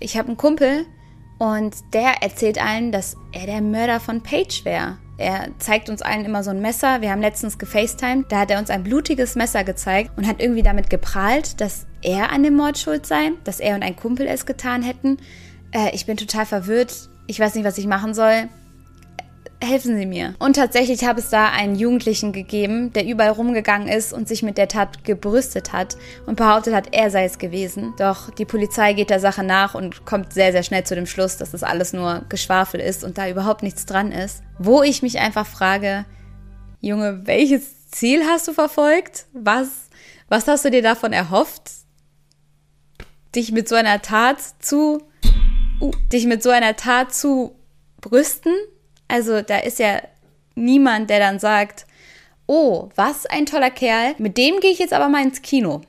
ich 0.00 0.16
habe 0.16 0.28
einen 0.28 0.38
Kumpel 0.38 0.86
und 1.38 1.74
der 1.92 2.22
erzählt 2.22 2.58
allen, 2.58 2.90
dass 2.90 3.16
er 3.32 3.44
der 3.44 3.60
Mörder 3.60 4.00
von 4.00 4.22
Paige 4.22 4.60
wäre. 4.64 4.96
Er 5.18 5.48
zeigt 5.58 5.90
uns 5.90 6.00
allen 6.00 6.24
immer 6.24 6.42
so 6.42 6.50
ein 6.50 6.62
Messer. 6.62 7.00
Wir 7.00 7.10
haben 7.10 7.20
letztens 7.20 7.58
gefacetimed. 7.58 8.30
Da 8.30 8.40
hat 8.40 8.50
er 8.50 8.58
uns 8.58 8.70
ein 8.70 8.84
blutiges 8.84 9.34
Messer 9.34 9.64
gezeigt 9.64 10.12
und 10.16 10.26
hat 10.26 10.40
irgendwie 10.40 10.62
damit 10.62 10.88
geprahlt, 10.88 11.60
dass 11.60 11.86
er 12.02 12.32
an 12.32 12.44
dem 12.44 12.54
Mord 12.54 12.78
schuld 12.78 13.04
sei, 13.04 13.32
dass 13.44 13.60
er 13.60 13.74
und 13.74 13.82
ein 13.82 13.96
Kumpel 13.96 14.26
es 14.26 14.46
getan 14.46 14.82
hätten. 14.82 15.18
Äh, 15.72 15.94
ich 15.94 16.06
bin 16.06 16.16
total 16.16 16.46
verwirrt. 16.46 17.10
Ich 17.26 17.40
weiß 17.40 17.56
nicht, 17.56 17.64
was 17.64 17.78
ich 17.78 17.86
machen 17.86 18.14
soll 18.14 18.48
helfen 19.60 19.96
Sie 19.96 20.06
mir. 20.06 20.34
Und 20.38 20.56
tatsächlich 20.56 21.04
habe 21.04 21.20
es 21.20 21.30
da 21.30 21.50
einen 21.50 21.74
Jugendlichen 21.74 22.32
gegeben, 22.32 22.92
der 22.92 23.06
überall 23.06 23.30
rumgegangen 23.30 23.88
ist 23.88 24.12
und 24.12 24.28
sich 24.28 24.42
mit 24.42 24.56
der 24.56 24.68
Tat 24.68 25.04
gebrüstet 25.04 25.72
hat 25.72 25.96
und 26.26 26.36
behauptet 26.36 26.74
hat, 26.74 26.94
er 26.94 27.10
sei 27.10 27.24
es 27.24 27.38
gewesen. 27.38 27.94
Doch 27.98 28.30
die 28.30 28.44
Polizei 28.44 28.92
geht 28.92 29.10
der 29.10 29.20
Sache 29.20 29.42
nach 29.42 29.74
und 29.74 30.04
kommt 30.04 30.32
sehr, 30.32 30.52
sehr 30.52 30.62
schnell 30.62 30.84
zu 30.84 30.94
dem 30.94 31.06
Schluss, 31.06 31.36
dass 31.36 31.50
das 31.50 31.62
alles 31.62 31.92
nur 31.92 32.24
Geschwafel 32.28 32.80
ist 32.80 33.04
und 33.04 33.18
da 33.18 33.28
überhaupt 33.28 33.62
nichts 33.62 33.86
dran 33.86 34.12
ist. 34.12 34.42
Wo 34.58 34.82
ich 34.82 35.02
mich 35.02 35.18
einfach 35.18 35.46
frage, 35.46 36.04
Junge, 36.80 37.26
welches 37.26 37.88
Ziel 37.90 38.22
hast 38.24 38.46
du 38.46 38.52
verfolgt? 38.52 39.26
Was, 39.32 39.88
was 40.28 40.46
hast 40.46 40.64
du 40.64 40.70
dir 40.70 40.82
davon 40.82 41.12
erhofft? 41.12 41.70
Dich 43.34 43.52
mit 43.52 43.68
so 43.68 43.74
einer 43.74 44.00
Tat 44.02 44.38
zu, 44.60 45.02
uh, 45.80 45.90
dich 46.12 46.26
mit 46.26 46.42
so 46.42 46.50
einer 46.50 46.76
Tat 46.76 47.12
zu 47.12 47.56
brüsten? 48.00 48.52
Also 49.08 49.42
da 49.42 49.58
ist 49.58 49.78
ja 49.78 50.02
niemand, 50.54 51.10
der 51.10 51.18
dann 51.18 51.38
sagt, 51.38 51.86
oh, 52.46 52.88
was 52.94 53.26
ein 53.26 53.46
toller 53.46 53.70
Kerl, 53.70 54.14
mit 54.18 54.36
dem 54.36 54.60
gehe 54.60 54.70
ich 54.70 54.78
jetzt 54.78 54.92
aber 54.92 55.08
mal 55.08 55.22
ins 55.22 55.42
Kino. 55.42 55.82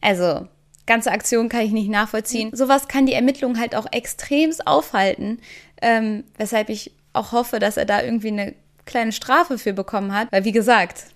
Also 0.00 0.46
ganze 0.86 1.10
Aktion 1.10 1.48
kann 1.48 1.62
ich 1.62 1.72
nicht 1.72 1.90
nachvollziehen. 1.90 2.54
Sowas 2.54 2.88
kann 2.88 3.06
die 3.06 3.12
Ermittlung 3.12 3.58
halt 3.58 3.74
auch 3.74 3.86
extremst 3.90 4.66
aufhalten, 4.66 5.40
ähm, 5.82 6.24
weshalb 6.38 6.68
ich 6.68 6.92
auch 7.12 7.32
hoffe, 7.32 7.58
dass 7.58 7.76
er 7.76 7.86
da 7.86 8.02
irgendwie 8.02 8.28
eine 8.28 8.54
kleine 8.84 9.12
Strafe 9.12 9.58
für 9.58 9.72
bekommen 9.72 10.14
hat. 10.14 10.30
Weil 10.30 10.44
wie 10.44 10.52
gesagt, 10.52 11.06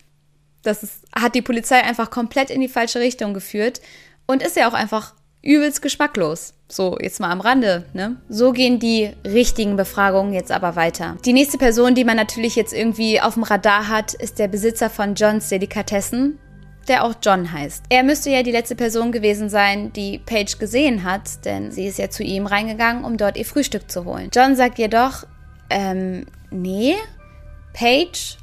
das 0.62 0.82
ist, 0.82 1.04
hat 1.14 1.34
die 1.34 1.42
Polizei 1.42 1.82
einfach 1.82 2.10
komplett 2.10 2.50
in 2.50 2.60
die 2.60 2.68
falsche 2.68 3.00
Richtung 3.00 3.32
geführt 3.32 3.80
und 4.26 4.42
ist 4.42 4.56
ja 4.56 4.68
auch 4.68 4.74
einfach 4.74 5.14
übelst 5.42 5.82
geschmacklos. 5.82 6.54
So, 6.68 6.96
jetzt 7.00 7.18
mal 7.18 7.30
am 7.30 7.40
Rande, 7.40 7.84
ne? 7.94 8.16
So 8.28 8.52
gehen 8.52 8.78
die 8.78 9.10
richtigen 9.24 9.76
Befragungen 9.76 10.32
jetzt 10.32 10.52
aber 10.52 10.76
weiter. 10.76 11.16
Die 11.24 11.32
nächste 11.32 11.58
Person, 11.58 11.94
die 11.94 12.04
man 12.04 12.16
natürlich 12.16 12.54
jetzt 12.54 12.72
irgendwie 12.72 13.20
auf 13.20 13.34
dem 13.34 13.42
Radar 13.42 13.88
hat, 13.88 14.14
ist 14.14 14.38
der 14.38 14.48
Besitzer 14.48 14.88
von 14.88 15.14
Johns 15.14 15.48
Delikatessen, 15.48 16.38
der 16.86 17.04
auch 17.04 17.14
John 17.22 17.50
heißt. 17.52 17.84
Er 17.88 18.04
müsste 18.04 18.30
ja 18.30 18.42
die 18.42 18.52
letzte 18.52 18.76
Person 18.76 19.10
gewesen 19.10 19.48
sein, 19.48 19.92
die 19.92 20.18
Paige 20.18 20.56
gesehen 20.58 21.02
hat, 21.02 21.44
denn 21.44 21.72
sie 21.72 21.86
ist 21.86 21.98
ja 21.98 22.08
zu 22.10 22.22
ihm 22.22 22.46
reingegangen, 22.46 23.04
um 23.04 23.16
dort 23.16 23.36
ihr 23.36 23.46
Frühstück 23.46 23.90
zu 23.90 24.04
holen. 24.04 24.30
John 24.32 24.54
sagt 24.54 24.78
jedoch, 24.78 25.24
ähm, 25.70 26.26
nee, 26.50 26.94
Paige, 27.72 28.36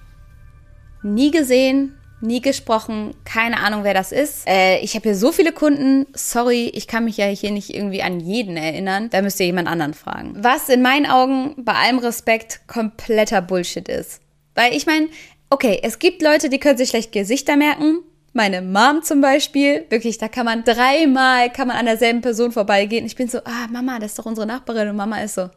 nie 1.01 1.32
gesehen, 1.32 1.98
nie 2.19 2.41
gesprochen, 2.41 3.13
keine 3.25 3.59
Ahnung, 3.59 3.83
wer 3.83 3.93
das 3.93 4.12
ist. 4.12 4.47
Äh, 4.47 4.79
ich 4.79 4.95
habe 4.95 5.03
hier 5.03 5.15
so 5.15 5.31
viele 5.31 5.51
Kunden, 5.51 6.07
sorry, 6.13 6.71
ich 6.74 6.88
kann 6.88 7.05
mich 7.05 7.17
ja 7.17 7.25
hier 7.25 7.51
nicht 7.51 7.74
irgendwie 7.74 8.01
an 8.01 8.19
jeden 8.19 8.57
erinnern. 8.57 9.09
Da 9.09 9.21
müsst 9.21 9.39
ihr 9.39 9.45
jemand 9.45 9.67
anderen 9.67 9.93
fragen. 9.93 10.33
Was 10.38 10.69
in 10.69 10.81
meinen 10.81 11.05
Augen 11.05 11.55
bei 11.63 11.74
allem 11.74 12.00
Respekt 12.00 12.62
kompletter 12.67 13.41
Bullshit 13.41 13.88
ist. 13.88 14.21
Weil 14.55 14.74
ich 14.74 14.86
meine, 14.86 15.09
okay, 15.50 15.79
es 15.83 16.00
gibt 16.00 16.21
Leute, 16.21 16.50
die 16.50 16.59
können 16.59 16.77
sich 16.77 16.89
schlecht 16.89 17.12
Gesichter 17.12 17.55
merken. 17.55 18.00
Meine 18.33 18.62
Mom 18.62 19.01
zum 19.03 19.21
Beispiel, 19.21 19.86
wirklich, 19.89 20.17
da 20.17 20.27
kann 20.27 20.45
man 20.45 20.63
dreimal, 20.63 21.51
kann 21.51 21.67
man 21.67 21.77
an 21.77 21.86
derselben 21.86 22.21
Person 22.21 22.51
vorbeigehen. 22.51 23.05
Ich 23.05 23.15
bin 23.15 23.27
so, 23.27 23.39
ah, 23.39 23.67
Mama, 23.71 24.00
das 24.00 24.12
ist 24.12 24.19
doch 24.19 24.25
unsere 24.25 24.45
Nachbarin. 24.45 24.89
Und 24.89 24.95
Mama 24.95 25.21
ist 25.21 25.36
so, 25.36 25.50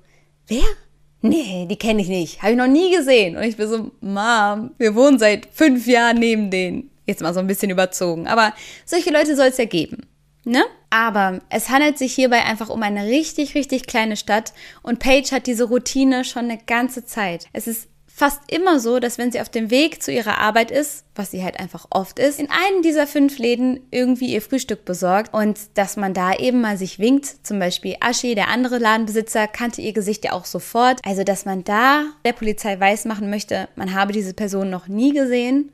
wer? 0.47 0.65
Nee, 1.23 1.67
die 1.69 1.77
kenne 1.77 2.03
ich 2.03 2.09
nicht, 2.09 2.43
habe 2.43 2.53
ich 2.53 2.59
noch 2.59 2.67
nie 2.67 2.95
gesehen. 2.95 3.37
Und 3.37 3.43
ich 3.43 3.57
bin 3.57 3.69
so, 3.69 3.91
Mom, 4.01 4.71
wir 4.79 4.95
wohnen 4.95 5.19
seit 5.19 5.49
fünf 5.53 5.87
Jahren 5.87 6.19
neben 6.19 6.51
denen. 6.51 6.91
Jetzt 7.07 7.23
mal 7.23 7.35
so 7.35 7.41
ein 7.41 7.47
bisschen 7.47 7.71
überzogen. 7.71 8.27
Aber 8.29 8.55
solche 8.85 9.11
Leute 9.11 9.35
soll 9.35 9.47
es 9.47 9.59
ja 9.59 9.65
geben. 9.65 10.07
Ne? 10.45 10.63
Aber 10.89 11.41
es 11.51 11.69
handelt 11.69 11.99
sich 11.99 12.15
hierbei 12.15 12.45
einfach 12.45 12.71
um 12.71 12.83
eine 12.83 13.07
richtig, 13.07 13.55
richtig 13.55 13.87
kleine 13.87 14.17
Stadt 14.17 14.53
und 14.83 14.99
Paige 14.99 15.33
hat 15.33 15.47
diese 15.47 15.65
Routine 15.65 16.25
schon 16.25 16.45
eine 16.47 16.59
ganze 16.59 17.05
Zeit. 17.05 17.47
Es 17.53 17.67
ist 17.67 17.89
fast 18.21 18.43
immer 18.53 18.79
so, 18.81 19.01
dass 19.01 19.17
wenn 19.17 19.33
sie 19.33 19.41
auf 19.41 19.49
dem 19.49 19.71
Weg 19.71 20.03
zu 20.03 20.13
ihrer 20.13 20.37
Arbeit 20.37 20.71
ist, 20.71 21.07
was 21.15 21.31
sie 21.31 21.43
halt 21.43 21.59
einfach 21.59 21.87
oft 21.89 22.19
ist, 22.19 22.39
in 22.39 22.51
einem 22.51 22.83
dieser 22.83 23.07
fünf 23.07 23.39
Läden 23.39 23.81
irgendwie 23.91 24.27
ihr 24.27 24.43
Frühstück 24.43 24.85
besorgt 24.85 25.33
und 25.33 25.59
dass 25.73 25.97
man 25.97 26.13
da 26.13 26.35
eben 26.35 26.61
mal 26.61 26.77
sich 26.77 26.99
winkt. 26.99 27.47
Zum 27.47 27.59
Beispiel 27.59 27.97
Aschi, 28.01 28.35
der 28.35 28.49
andere 28.49 28.77
Ladenbesitzer, 28.77 29.49
kannte 29.49 29.81
ihr 29.81 29.95
Gesicht 29.95 30.23
ja 30.27 30.33
auch 30.33 30.45
sofort. 30.45 31.01
Also, 31.03 31.25
dass 31.25 31.47
man 31.47 31.65
da 31.65 32.05
der 32.27 32.35
Polizei 32.35 32.79
weismachen 32.79 33.31
möchte, 33.31 33.71
man 33.75 33.95
habe 33.95 34.13
diese 34.13 34.35
Person 34.35 34.69
noch 34.69 34.87
nie 34.87 35.15
gesehen. 35.15 35.73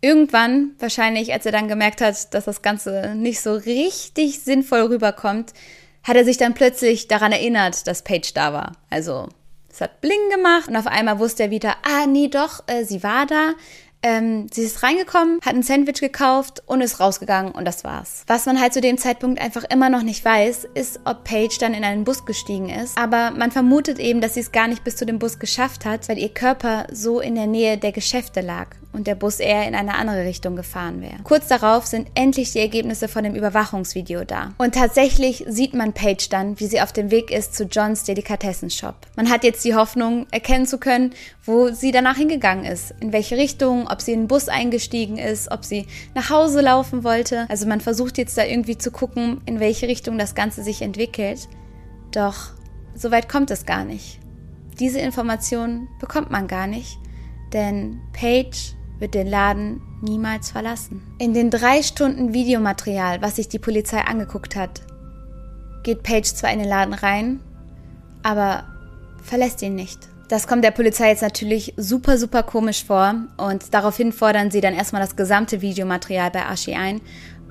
Irgendwann, 0.00 0.76
wahrscheinlich, 0.78 1.32
als 1.32 1.44
er 1.44 1.50
dann 1.50 1.66
gemerkt 1.66 2.02
hat, 2.02 2.34
dass 2.34 2.44
das 2.44 2.62
Ganze 2.62 3.16
nicht 3.16 3.40
so 3.40 3.54
richtig 3.54 4.42
sinnvoll 4.42 4.82
rüberkommt, 4.82 5.54
hat 6.04 6.14
er 6.14 6.24
sich 6.24 6.36
dann 6.36 6.54
plötzlich 6.54 7.08
daran 7.08 7.32
erinnert, 7.32 7.88
dass 7.88 8.04
Paige 8.04 8.30
da 8.32 8.52
war. 8.52 8.76
Also 8.90 9.28
es 9.76 9.82
hat 9.82 10.00
Bling 10.00 10.30
gemacht 10.30 10.68
und 10.68 10.76
auf 10.76 10.86
einmal 10.86 11.18
wusste 11.18 11.42
er 11.42 11.50
wieder, 11.50 11.76
ah, 11.82 12.06
nee, 12.06 12.28
doch, 12.28 12.64
äh, 12.66 12.84
sie 12.84 13.02
war 13.02 13.26
da. 13.26 13.52
Ähm, 14.02 14.46
sie 14.52 14.62
ist 14.62 14.82
reingekommen, 14.82 15.40
hat 15.44 15.54
ein 15.54 15.62
Sandwich 15.62 16.00
gekauft 16.00 16.62
und 16.66 16.80
ist 16.80 17.00
rausgegangen 17.00 17.52
und 17.52 17.64
das 17.64 17.84
war's. 17.84 18.22
Was 18.26 18.46
man 18.46 18.60
halt 18.60 18.72
zu 18.72 18.80
dem 18.80 18.98
Zeitpunkt 18.98 19.40
einfach 19.40 19.64
immer 19.64 19.88
noch 19.90 20.02
nicht 20.02 20.24
weiß, 20.24 20.68
ist, 20.74 21.00
ob 21.04 21.24
Paige 21.24 21.56
dann 21.58 21.74
in 21.74 21.84
einen 21.84 22.04
Bus 22.04 22.24
gestiegen 22.24 22.68
ist. 22.68 22.96
Aber 22.98 23.30
man 23.32 23.50
vermutet 23.50 23.98
eben, 23.98 24.20
dass 24.20 24.34
sie 24.34 24.40
es 24.40 24.52
gar 24.52 24.68
nicht 24.68 24.84
bis 24.84 24.96
zu 24.96 25.06
dem 25.06 25.18
Bus 25.18 25.38
geschafft 25.38 25.84
hat, 25.84 26.08
weil 26.08 26.18
ihr 26.18 26.28
Körper 26.28 26.86
so 26.92 27.20
in 27.20 27.34
der 27.34 27.46
Nähe 27.46 27.78
der 27.78 27.92
Geschäfte 27.92 28.40
lag 28.40 28.68
und 28.96 29.06
der 29.06 29.14
Bus 29.14 29.40
eher 29.40 29.68
in 29.68 29.74
eine 29.74 29.94
andere 29.96 30.24
Richtung 30.24 30.56
gefahren 30.56 31.02
wäre. 31.02 31.16
Kurz 31.22 31.48
darauf 31.48 31.86
sind 31.86 32.08
endlich 32.14 32.52
die 32.52 32.60
Ergebnisse 32.60 33.08
von 33.08 33.24
dem 33.24 33.34
Überwachungsvideo 33.34 34.24
da. 34.24 34.54
Und 34.56 34.74
tatsächlich 34.74 35.44
sieht 35.46 35.74
man 35.74 35.92
Paige 35.92 36.28
dann, 36.30 36.58
wie 36.58 36.66
sie 36.66 36.80
auf 36.80 36.92
dem 36.92 37.10
Weg 37.10 37.30
ist 37.30 37.54
zu 37.54 37.64
Johns 37.64 38.04
Delikatessenshop. 38.04 38.94
Man 39.14 39.28
hat 39.28 39.44
jetzt 39.44 39.64
die 39.64 39.74
Hoffnung, 39.74 40.26
erkennen 40.30 40.66
zu 40.66 40.78
können, 40.78 41.12
wo 41.44 41.68
sie 41.68 41.92
danach 41.92 42.16
hingegangen 42.16 42.64
ist, 42.64 42.94
in 43.00 43.12
welche 43.12 43.36
Richtung, 43.36 43.86
ob 43.96 44.02
sie 44.02 44.12
in 44.12 44.20
den 44.20 44.28
Bus 44.28 44.50
eingestiegen 44.50 45.16
ist, 45.16 45.50
ob 45.50 45.64
sie 45.64 45.86
nach 46.14 46.28
Hause 46.28 46.60
laufen 46.60 47.02
wollte. 47.02 47.46
Also 47.48 47.66
man 47.66 47.80
versucht 47.80 48.18
jetzt 48.18 48.36
da 48.36 48.44
irgendwie 48.44 48.76
zu 48.76 48.90
gucken, 48.90 49.40
in 49.46 49.58
welche 49.58 49.88
Richtung 49.88 50.18
das 50.18 50.34
Ganze 50.34 50.62
sich 50.62 50.82
entwickelt. 50.82 51.48
Doch 52.12 52.50
so 52.94 53.10
weit 53.10 53.30
kommt 53.30 53.50
es 53.50 53.64
gar 53.64 53.84
nicht. 53.86 54.20
Diese 54.78 54.98
Information 54.98 55.88
bekommt 55.98 56.30
man 56.30 56.46
gar 56.46 56.66
nicht, 56.66 56.98
denn 57.54 58.00
Paige 58.12 58.74
wird 58.98 59.14
den 59.14 59.28
Laden 59.28 59.80
niemals 60.02 60.50
verlassen. 60.50 61.00
In 61.18 61.32
den 61.32 61.50
drei 61.50 61.82
Stunden 61.82 62.34
Videomaterial, 62.34 63.22
was 63.22 63.36
sich 63.36 63.48
die 63.48 63.58
Polizei 63.58 64.02
angeguckt 64.02 64.56
hat, 64.56 64.82
geht 65.84 66.02
Paige 66.02 66.34
zwar 66.34 66.52
in 66.52 66.58
den 66.58 66.68
Laden 66.68 66.92
rein, 66.92 67.40
aber 68.22 68.64
verlässt 69.22 69.62
ihn 69.62 69.74
nicht. 69.74 70.00
Das 70.28 70.48
kommt 70.48 70.64
der 70.64 70.72
Polizei 70.72 71.10
jetzt 71.10 71.22
natürlich 71.22 71.72
super, 71.76 72.18
super 72.18 72.42
komisch 72.42 72.84
vor 72.84 73.14
und 73.36 73.72
daraufhin 73.72 74.12
fordern 74.12 74.50
sie 74.50 74.60
dann 74.60 74.74
erstmal 74.74 75.02
das 75.02 75.14
gesamte 75.14 75.60
Videomaterial 75.60 76.30
bei 76.32 76.44
Ashi 76.46 76.74
ein 76.74 77.00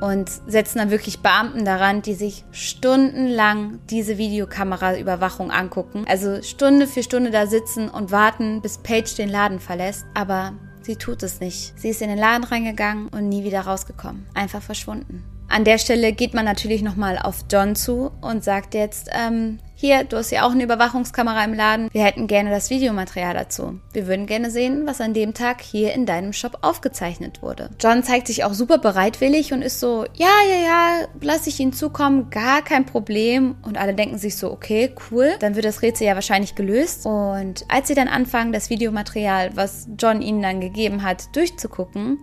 und 0.01 0.29
setzen 0.47 0.79
dann 0.79 0.91
wirklich 0.91 1.19
Beamten 1.21 1.63
daran, 1.63 2.01
die 2.01 2.15
sich 2.15 2.43
stundenlang 2.51 3.79
diese 3.89 4.17
Videokameraüberwachung 4.17 5.51
angucken. 5.51 6.03
Also 6.09 6.41
Stunde 6.41 6.85
für 6.85 7.01
Stunde 7.01 7.31
da 7.31 7.47
sitzen 7.47 7.87
und 7.87 8.11
warten, 8.11 8.61
bis 8.61 8.77
Paige 8.77 9.15
den 9.17 9.29
Laden 9.29 9.61
verlässt. 9.61 10.05
Aber 10.13 10.51
Sie 10.85 10.97
tut 10.97 11.23
es 11.23 11.39
nicht. 11.39 11.73
Sie 11.79 11.89
ist 11.89 12.03
in 12.03 12.09
den 12.09 12.19
Laden 12.19 12.43
reingegangen 12.43 13.07
und 13.07 13.27
nie 13.27 13.43
wieder 13.43 13.61
rausgekommen. 13.61 14.27
Einfach 14.35 14.61
verschwunden. 14.61 15.23
An 15.49 15.63
der 15.63 15.79
Stelle 15.79 16.13
geht 16.13 16.35
man 16.35 16.45
natürlich 16.45 16.83
nochmal 16.83 17.17
auf 17.17 17.45
John 17.51 17.75
zu 17.75 18.11
und 18.21 18.43
sagt 18.43 18.75
jetzt, 18.75 19.09
ähm, 19.11 19.57
hier, 19.77 20.05
du 20.05 20.15
hast 20.15 20.31
ja 20.31 20.47
auch 20.47 20.51
eine 20.51 20.63
Überwachungskamera 20.63 21.43
im 21.43 21.53
Laden. 21.53 21.89
Wir 21.91 22.05
hätten 22.05 22.27
gerne 22.27 22.49
das 22.49 22.69
Videomaterial 22.69 23.33
dazu. 23.33 23.79
Wir 23.91 24.07
würden 24.07 24.25
gerne 24.25 24.49
sehen, 24.49 24.83
was 24.87 25.01
an 25.01 25.13
dem 25.13 25.33
Tag 25.33 25.61
hier 25.61 25.93
in 25.93 26.05
deinem 26.05 26.31
Shop 26.31 26.59
aufgezeichnet 26.61 27.41
wurde. 27.41 27.69
John 27.79 28.01
zeigt 28.01 28.27
sich 28.27 28.45
auch 28.45 28.53
super 28.53 28.77
bereitwillig 28.77 29.51
und 29.51 29.61
ist 29.61 29.81
so, 29.81 30.05
ja, 30.13 30.29
ja, 30.49 30.65
ja, 30.65 31.07
lass 31.19 31.45
ich 31.45 31.59
ihn 31.59 31.73
zukommen, 31.73 32.29
gar 32.29 32.61
kein 32.61 32.85
Problem. 32.85 33.55
Und 33.63 33.77
alle 33.77 33.93
denken 33.93 34.17
sich 34.17 34.37
so, 34.37 34.49
okay, 34.49 34.95
cool. 35.11 35.33
Dann 35.39 35.55
wird 35.55 35.65
das 35.65 35.81
Rätsel 35.81 36.07
ja 36.07 36.15
wahrscheinlich 36.15 36.55
gelöst. 36.55 37.05
Und 37.05 37.65
als 37.67 37.89
sie 37.89 37.95
dann 37.95 38.07
anfangen, 38.07 38.53
das 38.53 38.69
Videomaterial, 38.69 39.57
was 39.57 39.89
John 39.99 40.21
ihnen 40.21 40.41
dann 40.41 40.61
gegeben 40.61 41.03
hat, 41.03 41.35
durchzugucken, 41.35 42.19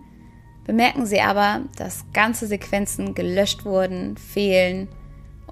bemerken 0.65 1.05
sie 1.05 1.21
aber, 1.21 1.61
dass 1.77 2.05
ganze 2.13 2.47
Sequenzen 2.47 3.13
gelöscht 3.13 3.63
wurden, 3.63 4.17
fehlen 4.17 4.87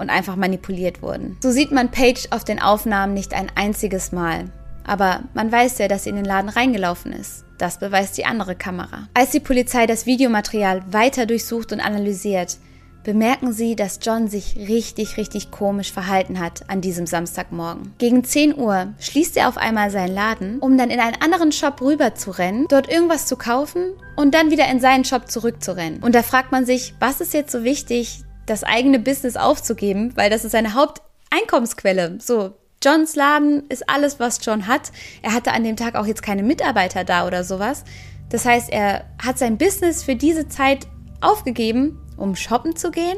und 0.01 0.09
einfach 0.09 0.35
manipuliert 0.35 1.01
wurden. 1.01 1.37
So 1.41 1.51
sieht 1.51 1.71
man 1.71 1.91
Paige 1.91 2.27
auf 2.31 2.43
den 2.43 2.61
Aufnahmen 2.61 3.13
nicht 3.13 3.33
ein 3.33 3.51
einziges 3.55 4.11
Mal. 4.11 4.45
Aber 4.85 5.21
man 5.33 5.51
weiß 5.51 5.77
ja, 5.77 5.87
dass 5.87 6.03
sie 6.03 6.09
in 6.09 6.15
den 6.15 6.25
Laden 6.25 6.49
reingelaufen 6.49 7.13
ist. 7.13 7.45
Das 7.57 7.77
beweist 7.77 8.17
die 8.17 8.25
andere 8.25 8.55
Kamera. 8.55 9.07
Als 9.13 9.31
die 9.31 9.39
Polizei 9.39 9.85
das 9.85 10.05
Videomaterial 10.05 10.81
weiter 10.91 11.27
durchsucht 11.27 11.71
und 11.71 11.79
analysiert, 11.79 12.57
bemerken 13.03 13.51
sie, 13.53 13.75
dass 13.75 13.99
John 14.01 14.27
sich 14.27 14.55
richtig, 14.57 15.17
richtig 15.17 15.51
komisch 15.51 15.91
verhalten 15.91 16.39
hat 16.39 16.69
an 16.69 16.81
diesem 16.81 17.07
Samstagmorgen. 17.07 17.93
Gegen 17.97 18.23
10 18.23 18.57
Uhr 18.57 18.93
schließt 18.99 19.37
er 19.37 19.47
auf 19.47 19.57
einmal 19.57 19.89
seinen 19.91 20.13
Laden, 20.13 20.59
um 20.59 20.77
dann 20.77 20.89
in 20.89 20.99
einen 20.99 21.21
anderen 21.21 21.51
Shop 21.51 21.81
rüber 21.81 22.15
zu 22.15 22.31
rennen, 22.31 22.65
dort 22.69 22.89
irgendwas 22.89 23.25
zu 23.25 23.35
kaufen 23.37 23.93
und 24.15 24.33
dann 24.33 24.51
wieder 24.51 24.69
in 24.69 24.79
seinen 24.79 25.05
Shop 25.05 25.29
zurückzurennen. 25.29 26.01
Und 26.01 26.15
da 26.15 26.23
fragt 26.23 26.51
man 26.51 26.65
sich, 26.65 26.93
was 26.99 27.21
ist 27.21 27.33
jetzt 27.33 27.51
so 27.51 27.63
wichtig, 27.63 28.23
das 28.51 28.63
eigene 28.63 28.99
Business 28.99 29.37
aufzugeben, 29.37 30.11
weil 30.15 30.29
das 30.29 30.45
ist 30.45 30.51
seine 30.51 30.73
Haupteinkommensquelle. 30.73 32.17
So, 32.19 32.53
Johns 32.83 33.15
Laden 33.15 33.67
ist 33.69 33.89
alles, 33.89 34.19
was 34.19 34.39
John 34.43 34.67
hat. 34.67 34.91
Er 35.21 35.33
hatte 35.33 35.53
an 35.53 35.63
dem 35.63 35.77
Tag 35.77 35.95
auch 35.95 36.05
jetzt 36.05 36.21
keine 36.23 36.43
Mitarbeiter 36.43 37.03
da 37.03 37.25
oder 37.25 37.43
sowas. 37.43 37.83
Das 38.29 38.45
heißt, 38.45 38.69
er 38.69 39.05
hat 39.21 39.37
sein 39.37 39.57
Business 39.57 40.03
für 40.03 40.15
diese 40.15 40.47
Zeit 40.47 40.87
aufgegeben, 41.21 41.99
um 42.17 42.35
shoppen 42.35 42.75
zu 42.75 42.91
gehen. 42.91 43.17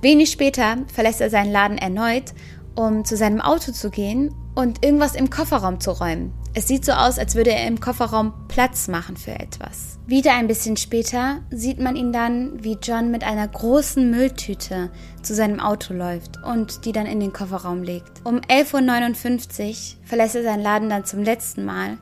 Wenig 0.00 0.30
später 0.30 0.78
verlässt 0.92 1.20
er 1.20 1.30
seinen 1.30 1.52
Laden 1.52 1.78
erneut, 1.78 2.32
um 2.74 3.04
zu 3.04 3.16
seinem 3.16 3.40
Auto 3.40 3.72
zu 3.72 3.90
gehen 3.90 4.34
und 4.54 4.84
irgendwas 4.84 5.14
im 5.14 5.30
Kofferraum 5.30 5.80
zu 5.80 5.92
räumen. 5.92 6.32
Es 6.54 6.68
sieht 6.68 6.84
so 6.84 6.92
aus, 6.92 7.18
als 7.18 7.34
würde 7.34 7.50
er 7.50 7.66
im 7.66 7.80
Kofferraum 7.80 8.34
Platz 8.48 8.86
machen 8.86 9.16
für 9.16 9.32
etwas. 9.32 9.98
Wieder 10.06 10.34
ein 10.34 10.48
bisschen 10.48 10.76
später 10.76 11.40
sieht 11.50 11.78
man 11.78 11.96
ihn 11.96 12.12
dann, 12.12 12.62
wie 12.62 12.76
John 12.82 13.10
mit 13.10 13.24
einer 13.24 13.48
großen 13.48 14.10
Mülltüte 14.10 14.90
zu 15.22 15.34
seinem 15.34 15.60
Auto 15.60 15.94
läuft 15.94 16.42
und 16.44 16.84
die 16.84 16.92
dann 16.92 17.06
in 17.06 17.20
den 17.20 17.32
Kofferraum 17.32 17.82
legt. 17.82 18.20
Um 18.24 18.40
11.59 18.40 19.68
Uhr 19.70 20.06
verlässt 20.06 20.34
er 20.34 20.42
seinen 20.42 20.62
Laden 20.62 20.90
dann 20.90 21.06
zum 21.06 21.22
letzten 21.22 21.64
Mal 21.64 21.96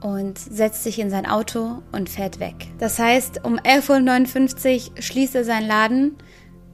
und 0.00 0.36
setzt 0.36 0.82
sich 0.82 0.98
in 0.98 1.10
sein 1.10 1.26
Auto 1.26 1.80
und 1.92 2.10
fährt 2.10 2.40
weg. 2.40 2.56
Das 2.78 2.98
heißt, 2.98 3.44
um 3.44 3.56
11.59 3.56 4.96
Uhr 4.96 5.02
schließt 5.02 5.36
er 5.36 5.44
seinen 5.44 5.68
Laden, 5.68 6.16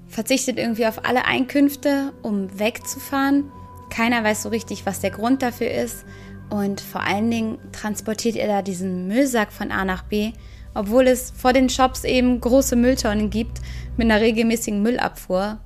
verzichtet 0.06 0.56
irgendwie 0.56 0.86
auf 0.86 1.04
alle 1.04 1.26
Einkünfte, 1.26 2.14
um 2.22 2.58
wegzufahren. 2.58 3.52
Keiner 3.90 4.24
weiß 4.24 4.44
so 4.44 4.48
richtig, 4.48 4.86
was 4.86 5.00
der 5.00 5.10
Grund 5.10 5.42
dafür 5.42 5.70
ist. 5.70 6.06
Und 6.50 6.80
vor 6.80 7.02
allen 7.02 7.30
Dingen 7.30 7.58
transportiert 7.72 8.36
er 8.36 8.48
da 8.48 8.62
diesen 8.62 9.06
Müllsack 9.06 9.52
von 9.52 9.70
A 9.70 9.84
nach 9.84 10.02
B, 10.02 10.32
obwohl 10.74 11.06
es 11.06 11.30
vor 11.30 11.52
den 11.52 11.68
Shops 11.68 12.04
eben 12.04 12.40
große 12.40 12.76
Mülltonnen 12.76 13.30
gibt 13.30 13.60
mit 13.96 14.10
einer 14.10 14.20
regelmäßigen 14.20 14.82
Müllabfuhr. 14.82 15.58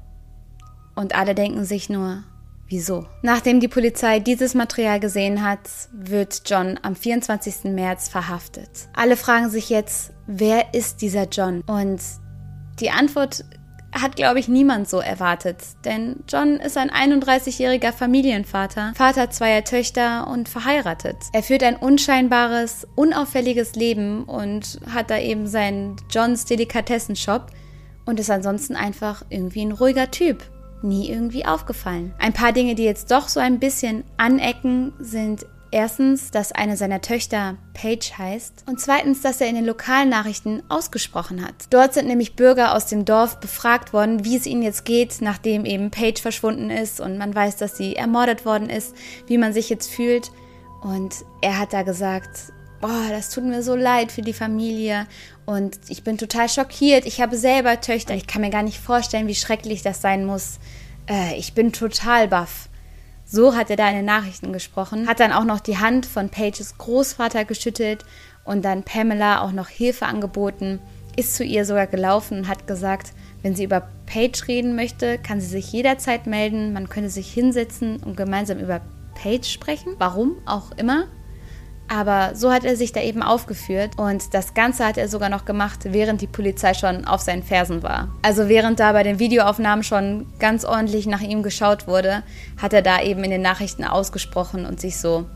Und 0.95 1.14
alle 1.14 1.35
denken 1.35 1.64
sich 1.64 1.88
nur, 1.88 2.25
wieso? 2.68 3.07
Nachdem 3.23 3.61
die 3.61 3.68
Polizei 3.68 4.18
dieses 4.18 4.55
Material 4.55 4.99
gesehen 5.01 5.45
hat, 5.45 5.61
wird 5.92 6.42
John 6.47 6.79
am 6.83 6.97
24. 6.97 7.64
März 7.73 8.09
verhaftet. 8.09 8.88
Alle 8.95 9.16
fragen 9.16 9.51
sich 9.51 9.71
jetzt, 9.71 10.12
wer 10.27 10.75
ist 10.75 11.03
dieser 11.03 11.29
John? 11.29 11.62
Und 11.66 12.01
die 12.81 12.90
Antwort 12.90 13.45
hat, 13.92 14.16
glaube 14.16 14.40
ich, 14.40 14.48
niemand 14.48 14.88
so 14.88 15.00
erwartet. 15.00 15.59
Denn 15.85 16.24
John 16.28 16.57
ist 16.57 16.76
ein 16.76 16.90
31-jähriger 16.90 17.92
Familienvater, 17.92 18.92
Vater 18.96 19.31
zweier 19.31 19.64
Töchter 19.64 20.26
und 20.28 20.48
verheiratet. 20.48 21.16
Er 21.33 21.42
führt 21.42 21.62
ein 21.62 21.76
unscheinbares, 21.76 22.87
unauffälliges 22.94 23.74
Leben 23.74 24.24
und 24.24 24.81
hat 24.92 25.11
da 25.11 25.18
eben 25.18 25.46
seinen 25.46 25.96
Johns 26.11 26.44
Delikatessenshop 26.46 27.46
und 28.07 28.18
ist 28.18 28.31
ansonsten 28.31 28.76
einfach 28.76 29.24
irgendwie 29.28 29.64
ein 29.64 29.72
ruhiger 29.72 30.11
Typ. 30.11 30.42
Nie 30.83 31.09
irgendwie 31.09 31.46
aufgefallen. 31.46 32.12
Ein 32.18 32.33
paar 32.33 32.52
Dinge, 32.52 32.74
die 32.74 32.83
jetzt 32.83 33.12
doch 33.12 33.28
so 33.28 33.38
ein 33.38 33.61
bisschen 33.61 34.02
anecken, 34.16 34.92
sind 34.98 35.46
Erstens, 35.75 36.31
dass 36.31 36.53
eine 36.53 36.77
seiner 36.77 37.01
Töchter 37.01 37.57
Paige 37.73 38.13
heißt 38.19 38.65
und 38.67 38.79
zweitens, 38.79 39.23
dass 39.23 39.41
er 39.41 39.49
in 39.49 39.55
den 39.55 39.65
Lokalnachrichten 39.65 40.63
ausgesprochen 40.69 41.43
hat. 41.43 41.55
Dort 41.71 41.95
sind 41.95 42.09
nämlich 42.09 42.37
Bürger 42.37 42.77
aus 42.77 42.87
dem 42.87 43.07
Dorf 43.07 43.41
befragt 43.41 43.95
worden, 43.95 44.23
wie 44.23 44.37
es 44.37 44.45
ihnen 44.45 44.63
jetzt 44.63 44.85
geht, 44.85 45.23
nachdem 45.23 45.65
eben 45.65 45.91
Paige 45.91 46.21
verschwunden 46.21 46.69
ist 46.69 47.01
und 47.01 47.17
man 47.17 47.35
weiß, 47.35 47.57
dass 47.57 47.79
sie 47.79 47.97
ermordet 47.97 48.45
worden 48.45 48.69
ist, 48.69 48.95
wie 49.27 49.39
man 49.39 49.55
sich 49.55 49.71
jetzt 49.71 49.91
fühlt. 49.91 50.31
Und 50.83 51.25
er 51.41 51.59
hat 51.59 51.73
da 51.73 51.81
gesagt, 51.81 52.53
boah, 52.83 53.07
das 53.09 53.31
tut 53.31 53.45
mir 53.45 53.63
so 53.63 53.75
leid 53.75 54.13
für 54.13 54.21
die 54.21 54.35
Familie 54.35 55.07
und 55.47 55.79
ich 55.89 56.05
bin 56.05 56.19
total 56.19 56.51
schockiert. 56.51 57.07
Ich 57.07 57.23
habe 57.23 57.39
selber 57.39 57.81
Töchter. 57.81 58.15
Ich 58.15 58.27
kann 58.27 58.43
mir 58.43 58.51
gar 58.51 58.63
nicht 58.63 58.79
vorstellen, 58.79 59.27
wie 59.27 59.35
schrecklich 59.35 59.81
das 59.81 60.03
sein 60.03 60.27
muss. 60.27 60.59
Äh, 61.09 61.39
ich 61.39 61.55
bin 61.55 61.73
total 61.73 62.29
baff. 62.29 62.69
So 63.35 63.57
hat 63.57 63.71
er 63.71 63.77
da 63.77 63.88
in 63.88 63.97
den 63.97 64.05
Nachrichten 64.05 64.53
gesprochen, 64.53 65.09
hat 65.09 65.18
dann 65.18 65.33
auch 65.33 65.45
noch 65.45 65.61
die 65.61 65.79
Hand 65.79 66.05
von 66.05 66.29
Pages 66.29 66.77
Großvater 66.77 67.47
geschüttelt 67.47 68.05
und 68.45 68.62
dann 68.62 68.83
Pamela 68.83 69.40
auch 69.40 69.53
noch 69.53 69.68
Hilfe 69.68 70.05
angeboten, 70.05 70.81
ist 71.16 71.35
zu 71.35 71.42
ihr 71.42 71.64
sogar 71.64 71.87
gelaufen 71.87 72.40
und 72.40 72.49
hat 72.49 72.66
gesagt, 72.66 73.14
wenn 73.40 73.57
sie 73.57 73.64
über 73.64 73.88
Paige 74.05 74.49
reden 74.49 74.77
möchte, 74.77 75.16
kann 75.16 75.40
sie 75.40 75.47
sich 75.47 75.73
jederzeit 75.73 76.27
melden. 76.27 76.75
Man 76.75 76.90
könnte 76.90 77.09
sich 77.09 77.33
hinsetzen 77.33 78.03
und 78.03 78.18
gemeinsam 78.18 78.59
über 78.59 78.83
Paige 79.14 79.47
sprechen. 79.47 79.95
Warum 79.97 80.37
auch 80.45 80.73
immer. 80.73 81.05
Aber 81.88 82.35
so 82.35 82.51
hat 82.51 82.64
er 82.64 82.77
sich 82.77 82.92
da 82.92 83.03
eben 83.03 83.23
aufgeführt 83.23 83.99
und 83.99 84.33
das 84.35 84.55
Ganze 84.55 84.87
hat 84.87 84.97
er 84.97 85.09
sogar 85.09 85.29
noch 85.29 85.45
gemacht, 85.45 85.81
während 85.85 86.21
die 86.21 86.27
Polizei 86.27 86.73
schon 86.75 87.05
auf 87.05 87.21
seinen 87.21 87.42
Fersen 87.42 87.83
war. 87.83 88.09
Also 88.23 88.49
während 88.49 88.81
da 88.81 88.92
bei 88.92 89.03
den 89.03 89.18
Videoaufnahmen 89.18 89.85
schon 89.85 90.27
ganz 90.38 90.64
ordentlich 90.64 91.07
nach 91.07 91.21
ihm 91.21 91.42
geschaut 91.42 91.87
wurde, 91.87 92.23
hat 92.61 92.73
er 92.73 92.83
da 92.83 93.03
eben 93.03 93.23
in 93.25 93.31
den 93.31 93.42
Nachrichten 93.42 93.85
ausgesprochen 93.85 94.64
und 94.64 94.81
sich 94.81 94.97
so, 94.97 95.27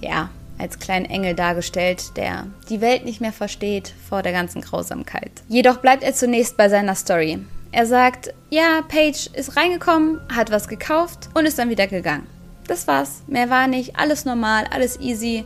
ja, 0.00 0.30
als 0.58 0.78
kleinen 0.78 1.06
Engel 1.06 1.34
dargestellt, 1.34 2.16
der 2.16 2.46
die 2.68 2.80
Welt 2.80 3.04
nicht 3.04 3.20
mehr 3.20 3.32
versteht 3.32 3.92
vor 4.08 4.22
der 4.22 4.32
ganzen 4.32 4.60
Grausamkeit. 4.60 5.30
Jedoch 5.48 5.78
bleibt 5.78 6.02
er 6.02 6.14
zunächst 6.14 6.56
bei 6.56 6.68
seiner 6.68 6.94
Story. 6.94 7.38
Er 7.72 7.86
sagt, 7.86 8.34
ja, 8.50 8.82
Paige 8.86 9.30
ist 9.32 9.56
reingekommen, 9.56 10.20
hat 10.34 10.50
was 10.50 10.68
gekauft 10.68 11.30
und 11.34 11.46
ist 11.46 11.58
dann 11.58 11.70
wieder 11.70 11.86
gegangen. 11.86 12.26
Das 12.66 12.86
war's. 12.86 13.22
Mehr 13.26 13.50
war 13.50 13.66
nicht. 13.66 13.96
Alles 13.96 14.24
normal, 14.24 14.66
alles 14.70 15.00
easy. 15.00 15.44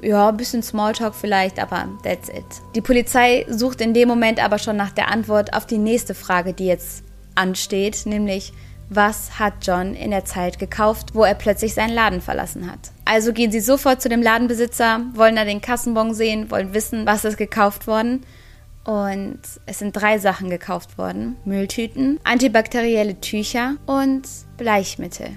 Ja, 0.00 0.28
ein 0.28 0.36
bisschen 0.36 0.62
Smalltalk 0.62 1.14
vielleicht, 1.14 1.58
aber 1.58 1.88
that's 2.02 2.28
it. 2.28 2.44
Die 2.74 2.80
Polizei 2.80 3.46
sucht 3.48 3.80
in 3.80 3.94
dem 3.94 4.08
Moment 4.08 4.42
aber 4.42 4.58
schon 4.58 4.76
nach 4.76 4.92
der 4.92 5.10
Antwort 5.10 5.54
auf 5.54 5.66
die 5.66 5.78
nächste 5.78 6.14
Frage, 6.14 6.52
die 6.52 6.66
jetzt 6.66 7.02
ansteht, 7.34 8.06
nämlich 8.06 8.52
was 8.90 9.38
hat 9.38 9.54
John 9.62 9.94
in 9.94 10.10
der 10.10 10.24
Zeit 10.24 10.58
gekauft, 10.58 11.14
wo 11.14 11.24
er 11.24 11.34
plötzlich 11.34 11.74
seinen 11.74 11.94
Laden 11.94 12.20
verlassen 12.20 12.70
hat. 12.70 12.78
Also 13.04 13.32
gehen 13.32 13.52
sie 13.52 13.60
sofort 13.60 14.00
zu 14.00 14.08
dem 14.08 14.22
Ladenbesitzer, 14.22 15.00
wollen 15.14 15.36
da 15.36 15.44
den 15.44 15.60
Kassenbon 15.60 16.14
sehen, 16.14 16.50
wollen 16.50 16.74
wissen, 16.74 17.06
was 17.06 17.24
ist 17.24 17.36
gekauft 17.36 17.86
worden. 17.86 18.24
Und 18.84 19.40
es 19.66 19.80
sind 19.80 19.94
drei 19.94 20.18
Sachen 20.18 20.48
gekauft 20.48 20.96
worden. 20.96 21.36
Mülltüten, 21.44 22.18
antibakterielle 22.24 23.20
Tücher 23.20 23.74
und 23.84 24.26
Bleichmittel. 24.56 25.36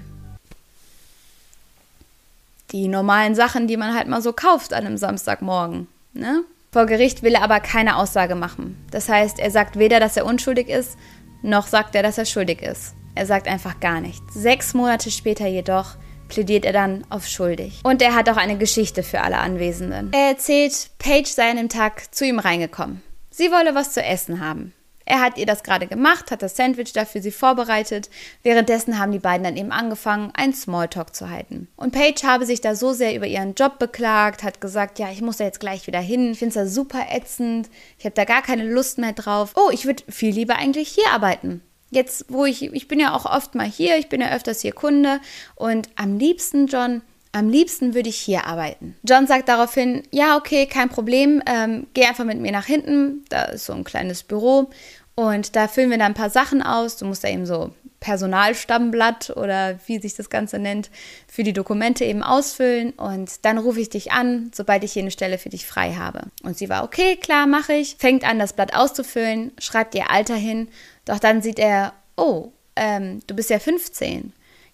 Die 2.72 2.88
normalen 2.88 3.34
Sachen, 3.34 3.66
die 3.66 3.76
man 3.76 3.94
halt 3.94 4.08
mal 4.08 4.22
so 4.22 4.32
kauft 4.32 4.72
an 4.72 4.86
einem 4.86 4.96
Samstagmorgen. 4.96 5.88
Ne? 6.14 6.42
Vor 6.72 6.86
Gericht 6.86 7.22
will 7.22 7.34
er 7.34 7.42
aber 7.42 7.60
keine 7.60 7.96
Aussage 7.96 8.34
machen. 8.34 8.82
Das 8.90 9.08
heißt, 9.08 9.38
er 9.38 9.50
sagt 9.50 9.78
weder, 9.78 10.00
dass 10.00 10.16
er 10.16 10.24
unschuldig 10.24 10.68
ist, 10.68 10.96
noch 11.42 11.66
sagt 11.66 11.94
er, 11.94 12.02
dass 12.02 12.18
er 12.18 12.24
schuldig 12.24 12.62
ist. 12.62 12.94
Er 13.14 13.26
sagt 13.26 13.46
einfach 13.46 13.78
gar 13.80 14.00
nichts. 14.00 14.22
Sechs 14.32 14.72
Monate 14.72 15.10
später 15.10 15.46
jedoch 15.46 15.96
plädiert 16.28 16.64
er 16.64 16.72
dann 16.72 17.04
auf 17.10 17.26
schuldig. 17.26 17.80
Und 17.84 18.00
er 18.00 18.14
hat 18.14 18.30
auch 18.30 18.38
eine 18.38 18.56
Geschichte 18.56 19.02
für 19.02 19.20
alle 19.20 19.36
Anwesenden. 19.36 20.10
Er 20.12 20.30
erzählt, 20.30 20.90
Paige 20.98 21.28
sei 21.28 21.50
an 21.50 21.58
dem 21.58 21.68
Tag 21.68 22.14
zu 22.14 22.24
ihm 22.24 22.38
reingekommen. 22.38 23.02
Sie 23.30 23.50
wolle 23.50 23.74
was 23.74 23.92
zu 23.92 24.02
essen 24.02 24.40
haben. 24.40 24.72
Er 25.12 25.20
hat 25.20 25.36
ihr 25.36 25.44
das 25.44 25.62
gerade 25.62 25.86
gemacht, 25.86 26.30
hat 26.30 26.40
das 26.40 26.56
Sandwich 26.56 26.94
dafür 26.94 27.20
sie 27.20 27.32
vorbereitet. 27.32 28.08
Währenddessen 28.42 28.98
haben 28.98 29.12
die 29.12 29.18
beiden 29.18 29.44
dann 29.44 29.58
eben 29.58 29.70
angefangen, 29.70 30.30
einen 30.32 30.54
Smalltalk 30.54 31.14
zu 31.14 31.28
halten. 31.28 31.68
Und 31.76 31.92
Paige 31.92 32.26
habe 32.26 32.46
sich 32.46 32.62
da 32.62 32.74
so 32.74 32.94
sehr 32.94 33.14
über 33.14 33.26
ihren 33.26 33.52
Job 33.52 33.78
beklagt, 33.78 34.42
hat 34.42 34.62
gesagt, 34.62 34.98
ja, 34.98 35.12
ich 35.12 35.20
muss 35.20 35.36
da 35.36 35.44
jetzt 35.44 35.60
gleich 35.60 35.86
wieder 35.86 36.00
hin. 36.00 36.32
Ich 36.32 36.38
finde 36.38 36.48
es 36.48 36.54
da 36.54 36.66
super 36.66 37.08
ätzend. 37.10 37.68
Ich 37.98 38.06
habe 38.06 38.14
da 38.14 38.24
gar 38.24 38.40
keine 38.40 38.64
Lust 38.64 38.96
mehr 38.96 39.12
drauf. 39.12 39.52
Oh, 39.54 39.68
ich 39.70 39.84
würde 39.84 40.02
viel 40.08 40.32
lieber 40.32 40.56
eigentlich 40.56 40.88
hier 40.88 41.10
arbeiten. 41.12 41.60
Jetzt, 41.90 42.24
wo 42.28 42.46
ich, 42.46 42.62
ich 42.62 42.88
bin 42.88 42.98
ja 42.98 43.14
auch 43.14 43.26
oft 43.26 43.54
mal 43.54 43.66
hier, 43.66 43.98
ich 43.98 44.08
bin 44.08 44.22
ja 44.22 44.34
öfters 44.34 44.62
hier 44.62 44.72
Kunde 44.72 45.20
und 45.56 45.90
am 45.96 46.16
liebsten, 46.16 46.68
John, 46.68 47.02
am 47.32 47.48
liebsten 47.48 47.94
würde 47.94 48.10
ich 48.10 48.18
hier 48.18 48.46
arbeiten. 48.46 48.94
John 49.02 49.26
sagt 49.26 49.48
daraufhin, 49.48 50.02
ja, 50.10 50.36
okay, 50.36 50.66
kein 50.66 50.90
Problem, 50.90 51.42
ähm, 51.46 51.86
geh 51.94 52.04
einfach 52.04 52.24
mit 52.24 52.38
mir 52.38 52.52
nach 52.52 52.66
hinten, 52.66 53.24
da 53.30 53.44
ist 53.44 53.64
so 53.64 53.72
ein 53.72 53.84
kleines 53.84 54.22
Büro 54.22 54.70
und 55.14 55.56
da 55.56 55.68
füllen 55.68 55.90
wir 55.90 55.98
dann 55.98 56.12
ein 56.12 56.14
paar 56.14 56.30
Sachen 56.30 56.62
aus. 56.62 56.96
Du 56.96 57.04
musst 57.04 57.24
da 57.24 57.28
eben 57.28 57.46
so 57.46 57.70
Personalstammblatt 58.00 59.30
oder 59.36 59.78
wie 59.86 60.00
sich 60.00 60.14
das 60.14 60.28
Ganze 60.28 60.58
nennt, 60.58 60.90
für 61.28 61.44
die 61.44 61.52
Dokumente 61.52 62.04
eben 62.04 62.22
ausfüllen 62.22 62.90
und 62.92 63.44
dann 63.44 63.58
rufe 63.58 63.80
ich 63.80 63.90
dich 63.90 64.10
an, 64.10 64.50
sobald 64.52 64.82
ich 64.82 64.92
hier 64.92 65.02
eine 65.02 65.12
Stelle 65.12 65.38
für 65.38 65.50
dich 65.50 65.66
frei 65.66 65.94
habe. 65.94 66.22
Und 66.42 66.58
sie 66.58 66.68
war, 66.68 66.82
okay, 66.82 67.16
klar, 67.16 67.46
mache 67.46 67.74
ich, 67.74 67.96
fängt 67.98 68.24
an, 68.24 68.38
das 68.38 68.54
Blatt 68.54 68.74
auszufüllen, 68.74 69.52
schreibt 69.58 69.94
ihr 69.94 70.10
Alter 70.10 70.34
hin, 70.34 70.68
doch 71.04 71.20
dann 71.20 71.42
sieht 71.42 71.60
er, 71.60 71.92
oh, 72.16 72.50
ähm, 72.74 73.20
du 73.26 73.36
bist 73.36 73.50
ja 73.50 73.58
15 73.58 74.32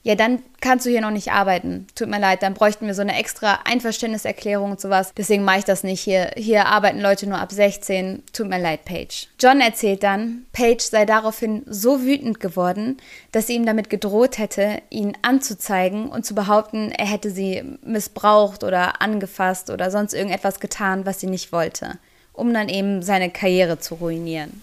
ja, 0.09 0.15
dann 0.15 0.43
kannst 0.63 0.87
du 0.87 0.91
hier 0.91 1.03
noch 1.03 1.11
nicht 1.11 1.33
arbeiten. 1.33 1.87
Tut 1.95 2.09
mir 2.09 2.19
leid, 2.19 2.43
dann 2.43 2.55
bräuchten 2.55 2.87
wir 2.87 2.95
so 2.95 3.03
eine 3.03 3.19
extra 3.19 3.59
Einverständniserklärung 3.65 4.71
und 4.71 4.81
sowas. 4.81 5.13
Deswegen 5.15 5.45
mache 5.45 5.59
ich 5.59 5.65
das 5.67 5.83
nicht 5.83 6.01
hier. 6.01 6.31
Hier 6.35 6.65
arbeiten 6.65 6.99
Leute 6.99 7.29
nur 7.29 7.39
ab 7.39 7.53
16. 7.53 8.23
Tut 8.33 8.49
mir 8.49 8.59
leid, 8.59 8.87
Paige. 8.87 9.27
John 9.39 9.61
erzählt 9.61 10.03
dann, 10.03 10.47
Paige 10.55 10.83
sei 10.83 11.05
daraufhin 11.05 11.63
so 11.67 12.01
wütend 12.01 12.41
geworden, 12.41 12.97
dass 13.33 13.49
sie 13.49 13.57
ihm 13.57 13.67
damit 13.67 13.91
gedroht 13.91 14.39
hätte, 14.39 14.81
ihn 14.89 15.15
anzuzeigen 15.21 16.09
und 16.09 16.25
zu 16.25 16.35
behaupten, 16.35 16.91
er 16.91 17.05
hätte 17.05 17.31
sie 17.31 17.63
missbraucht 17.83 18.65
oder 18.65 19.03
angefasst 19.03 19.69
oder 19.69 19.91
sonst 19.91 20.15
irgendetwas 20.15 20.59
getan, 20.59 21.05
was 21.05 21.21
sie 21.21 21.27
nicht 21.27 21.53
wollte, 21.53 21.99
um 22.33 22.55
dann 22.55 22.71
eben 22.71 23.03
seine 23.03 23.29
Karriere 23.29 23.79
zu 23.79 23.97
ruinieren. 23.97 24.63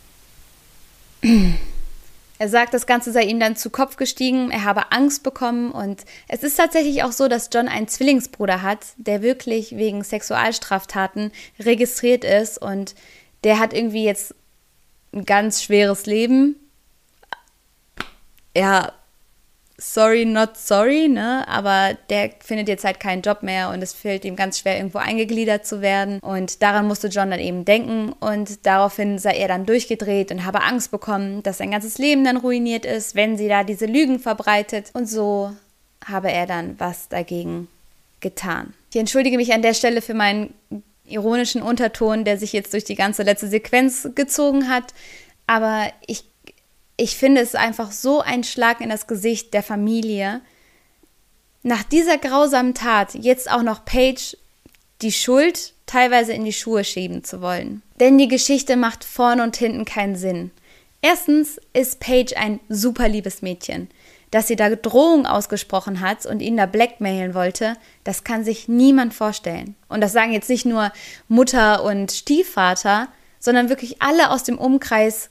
Er 2.38 2.50
sagt, 2.50 2.74
das 2.74 2.86
Ganze 2.86 3.12
sei 3.12 3.24
ihm 3.24 3.40
dann 3.40 3.56
zu 3.56 3.70
Kopf 3.70 3.96
gestiegen, 3.96 4.52
er 4.52 4.66
habe 4.66 4.92
Angst 4.92 5.24
bekommen 5.24 5.72
und 5.72 6.04
es 6.28 6.44
ist 6.44 6.58
tatsächlich 6.58 7.04
auch 7.04 7.14
so, 7.14 7.28
dass 7.28 7.50
John 7.54 7.70
einen 7.70 7.88
Zwillingsbruder 7.88 8.62
hat, 8.62 8.80
der 8.98 9.22
wirklich 9.22 9.78
wegen 9.78 10.04
Sexualstraftaten 10.04 11.32
registriert 11.60 12.26
ist 12.26 12.58
und 12.58 12.96
der 13.46 13.60
hat 13.60 13.74
irgendwie 13.74 14.04
jetzt 14.04 14.36
ein 15.14 15.24
ganz 15.24 15.64
schweres 15.64 16.06
Leben. 16.06 16.58
Ja, 18.56 18.92
sorry, 19.78 20.26
not 20.26 20.58
sorry, 20.58 21.08
ne? 21.08 21.48
Aber 21.48 21.98
der 22.10 22.32
findet 22.40 22.68
jetzt 22.68 22.84
halt 22.84 23.00
keinen 23.00 23.22
Job 23.22 23.44
mehr 23.44 23.70
und 23.70 23.82
es 23.82 23.94
fällt 23.94 24.26
ihm 24.26 24.36
ganz 24.36 24.60
schwer, 24.60 24.78
irgendwo 24.78 25.00
eingegliedert 25.00 25.66
zu 25.66 25.82
werden. 25.82 26.20
Und 26.20 26.62
daran 26.62 26.88
musste 26.88 27.08
John 27.08 27.32
dann 27.32 27.40
eben 27.40 27.66
denken 27.66 28.14
und 28.20 28.66
daraufhin 28.66 29.20
sei 29.20 29.34
er 29.38 29.48
dann 29.48 29.66
durchgedreht 29.66 30.32
und 30.32 30.46
habe 30.46 30.62
Angst 30.62 30.92
bekommen, 30.92 31.44
dass 31.44 31.58
sein 31.58 31.72
ganzes 31.72 31.98
Leben 31.98 32.24
dann 32.24 32.38
ruiniert 32.38 32.86
ist, 32.86 33.16
wenn 33.16 33.38
sie 33.38 33.48
da 33.48 33.64
diese 33.64 33.86
Lügen 33.86 34.20
verbreitet. 34.20 34.92
Und 34.94 35.08
so 35.10 35.52
habe 36.06 36.32
er 36.32 36.46
dann 36.46 36.80
was 36.80 37.10
dagegen 37.10 37.68
getan. 38.20 38.74
Ich 38.92 39.00
entschuldige 39.00 39.38
mich 39.38 39.54
an 39.54 39.62
der 39.62 39.74
Stelle 39.74 40.02
für 40.02 40.14
meinen 40.14 40.54
ironischen 41.08 41.62
Unterton, 41.62 42.24
der 42.24 42.38
sich 42.38 42.54
jetzt 42.54 42.74
durch 42.74 42.84
die 42.84 42.96
ganze 42.96 43.24
letzte 43.24 43.48
Sequenz 43.48 44.10
gezogen 44.16 44.70
hat. 44.70 44.94
Aber 45.48 45.92
ich 46.08 46.24
ich 46.98 47.18
finde 47.18 47.42
es 47.42 47.56
einfach 47.56 47.92
so 47.92 48.22
ein 48.22 48.44
Schlag 48.44 48.82
in 48.82 48.90
das 48.90 49.08
Gesicht 49.08 49.54
der 49.54 49.64
Familie. 49.64 50.42
Nach 51.64 51.84
dieser 51.84 52.18
grausamen 52.18 52.74
Tat 52.74 53.16
jetzt 53.16 53.52
auch 53.52 53.64
noch 53.64 53.86
Paige 53.86 54.38
die 55.02 55.12
Schuld 55.12 55.74
teilweise 55.86 56.34
in 56.34 56.46
die 56.46 56.54
Schuhe 56.54 56.84
schieben 56.84 57.24
zu 57.24 57.42
wollen. 57.42 57.82
Denn 58.00 58.18
die 58.18 58.28
Geschichte 58.28 58.78
macht 58.78 59.04
vorn 59.04 59.42
und 59.42 59.58
hinten 59.58 59.86
keinen 59.86 60.16
Sinn. 60.16 60.52
Erstens 61.02 61.60
ist 61.74 62.00
Paige 62.00 62.38
ein 62.38 62.60
super 62.70 63.10
liebes 63.10 63.42
Mädchen. 63.42 63.90
Dass 64.32 64.48
sie 64.48 64.56
da 64.56 64.70
Drohung 64.70 65.26
ausgesprochen 65.26 66.02
hat 66.02 66.26
und 66.26 66.42
ihn 66.42 66.58
da 66.58 66.66
blackmailen 66.66 67.34
wollte, 67.34 67.78
das 68.04 68.24
kann 68.24 68.44
sich 68.44 68.68
niemand 68.68 69.14
vorstellen. 69.14 69.76
Und 69.88 70.02
das 70.02 70.14
sagen 70.14 70.34
jetzt 70.34 70.50
nicht 70.50 70.66
nur 70.66 70.92
Mutter 71.28 71.84
und 71.84 72.12
Stiefvater, 72.12 73.08
sondern 73.40 73.70
wirklich 73.70 74.02
alle 74.02 74.32
aus 74.32 74.44
dem 74.44 74.58
Umkreis 74.58 75.30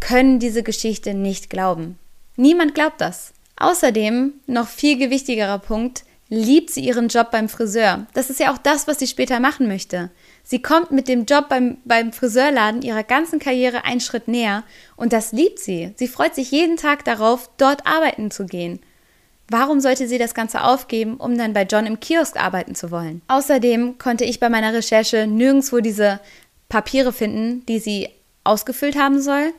können 0.00 0.38
diese 0.38 0.62
Geschichte 0.62 1.14
nicht 1.14 1.50
glauben. 1.50 1.98
Niemand 2.36 2.74
glaubt 2.74 3.00
das. 3.00 3.32
Außerdem, 3.56 4.34
noch 4.46 4.68
viel 4.68 4.98
gewichtigerer 4.98 5.58
Punkt, 5.58 6.04
liebt 6.28 6.70
sie 6.70 6.84
ihren 6.84 7.08
Job 7.08 7.30
beim 7.30 7.48
Friseur. 7.48 8.06
Das 8.14 8.30
ist 8.30 8.38
ja 8.38 8.52
auch 8.52 8.58
das, 8.58 8.86
was 8.86 8.98
sie 8.98 9.06
später 9.06 9.40
machen 9.40 9.66
möchte. 9.66 10.10
Sie 10.44 10.60
kommt 10.60 10.90
mit 10.90 11.08
dem 11.08 11.24
Job 11.24 11.48
beim, 11.48 11.78
beim 11.84 12.12
Friseurladen 12.12 12.82
ihrer 12.82 13.02
ganzen 13.02 13.38
Karriere 13.38 13.84
einen 13.84 14.00
Schritt 14.00 14.28
näher 14.28 14.62
und 14.96 15.12
das 15.12 15.32
liebt 15.32 15.58
sie. 15.58 15.92
Sie 15.96 16.08
freut 16.08 16.34
sich 16.34 16.50
jeden 16.50 16.76
Tag 16.76 17.04
darauf, 17.04 17.50
dort 17.56 17.86
arbeiten 17.86 18.30
zu 18.30 18.46
gehen. 18.46 18.80
Warum 19.50 19.80
sollte 19.80 20.06
sie 20.06 20.18
das 20.18 20.34
Ganze 20.34 20.62
aufgeben, 20.62 21.16
um 21.16 21.36
dann 21.38 21.54
bei 21.54 21.62
John 21.62 21.86
im 21.86 22.00
Kiosk 22.00 22.36
arbeiten 22.36 22.74
zu 22.74 22.90
wollen? 22.90 23.22
Außerdem 23.28 23.96
konnte 23.96 24.24
ich 24.24 24.40
bei 24.40 24.50
meiner 24.50 24.74
Recherche 24.74 25.26
nirgendwo 25.26 25.78
diese 25.80 26.20
Papiere 26.68 27.14
finden, 27.14 27.64
die 27.64 27.78
sie 27.78 28.10
ausgefüllt 28.44 28.96
haben 28.96 29.22
soll. 29.22 29.54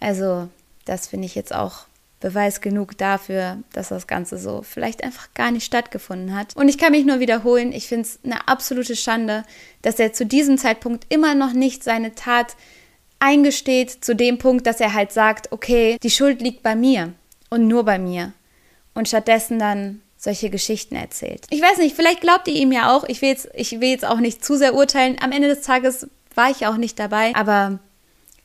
Also, 0.00 0.48
das 0.84 1.06
finde 1.06 1.26
ich 1.26 1.34
jetzt 1.34 1.54
auch 1.54 1.86
Beweis 2.20 2.62
genug 2.62 2.96
dafür, 2.96 3.58
dass 3.74 3.90
das 3.90 4.06
Ganze 4.06 4.38
so 4.38 4.62
vielleicht 4.62 5.04
einfach 5.04 5.28
gar 5.34 5.50
nicht 5.50 5.64
stattgefunden 5.64 6.34
hat. 6.34 6.56
Und 6.56 6.68
ich 6.68 6.78
kann 6.78 6.92
mich 6.92 7.04
nur 7.04 7.20
wiederholen, 7.20 7.70
ich 7.72 7.86
finde 7.86 8.08
es 8.08 8.18
eine 8.24 8.48
absolute 8.48 8.96
Schande, 8.96 9.44
dass 9.82 9.98
er 9.98 10.14
zu 10.14 10.24
diesem 10.24 10.56
Zeitpunkt 10.56 11.04
immer 11.10 11.34
noch 11.34 11.52
nicht 11.52 11.84
seine 11.84 12.14
Tat 12.14 12.56
eingesteht, 13.18 14.04
zu 14.04 14.16
dem 14.16 14.38
Punkt, 14.38 14.66
dass 14.66 14.80
er 14.80 14.94
halt 14.94 15.12
sagt, 15.12 15.52
okay, 15.52 15.98
die 16.02 16.10
Schuld 16.10 16.40
liegt 16.40 16.62
bei 16.62 16.74
mir 16.74 17.12
und 17.50 17.68
nur 17.68 17.84
bei 17.84 17.98
mir. 17.98 18.32
Und 18.94 19.08
stattdessen 19.08 19.58
dann 19.58 20.00
solche 20.16 20.48
Geschichten 20.48 20.96
erzählt. 20.96 21.46
Ich 21.50 21.60
weiß 21.60 21.78
nicht, 21.78 21.94
vielleicht 21.94 22.22
glaubt 22.22 22.48
ihr 22.48 22.54
ihm 22.54 22.72
ja 22.72 22.96
auch. 22.96 23.04
Ich 23.04 23.20
will 23.20 23.28
jetzt, 23.28 23.48
ich 23.54 23.72
will 23.80 23.90
jetzt 23.90 24.06
auch 24.06 24.20
nicht 24.20 24.42
zu 24.42 24.56
sehr 24.56 24.74
urteilen. 24.74 25.16
Am 25.20 25.32
Ende 25.32 25.48
des 25.48 25.60
Tages 25.60 26.08
war 26.34 26.50
ich 26.50 26.66
auch 26.66 26.76
nicht 26.76 26.98
dabei. 26.98 27.34
Aber 27.34 27.80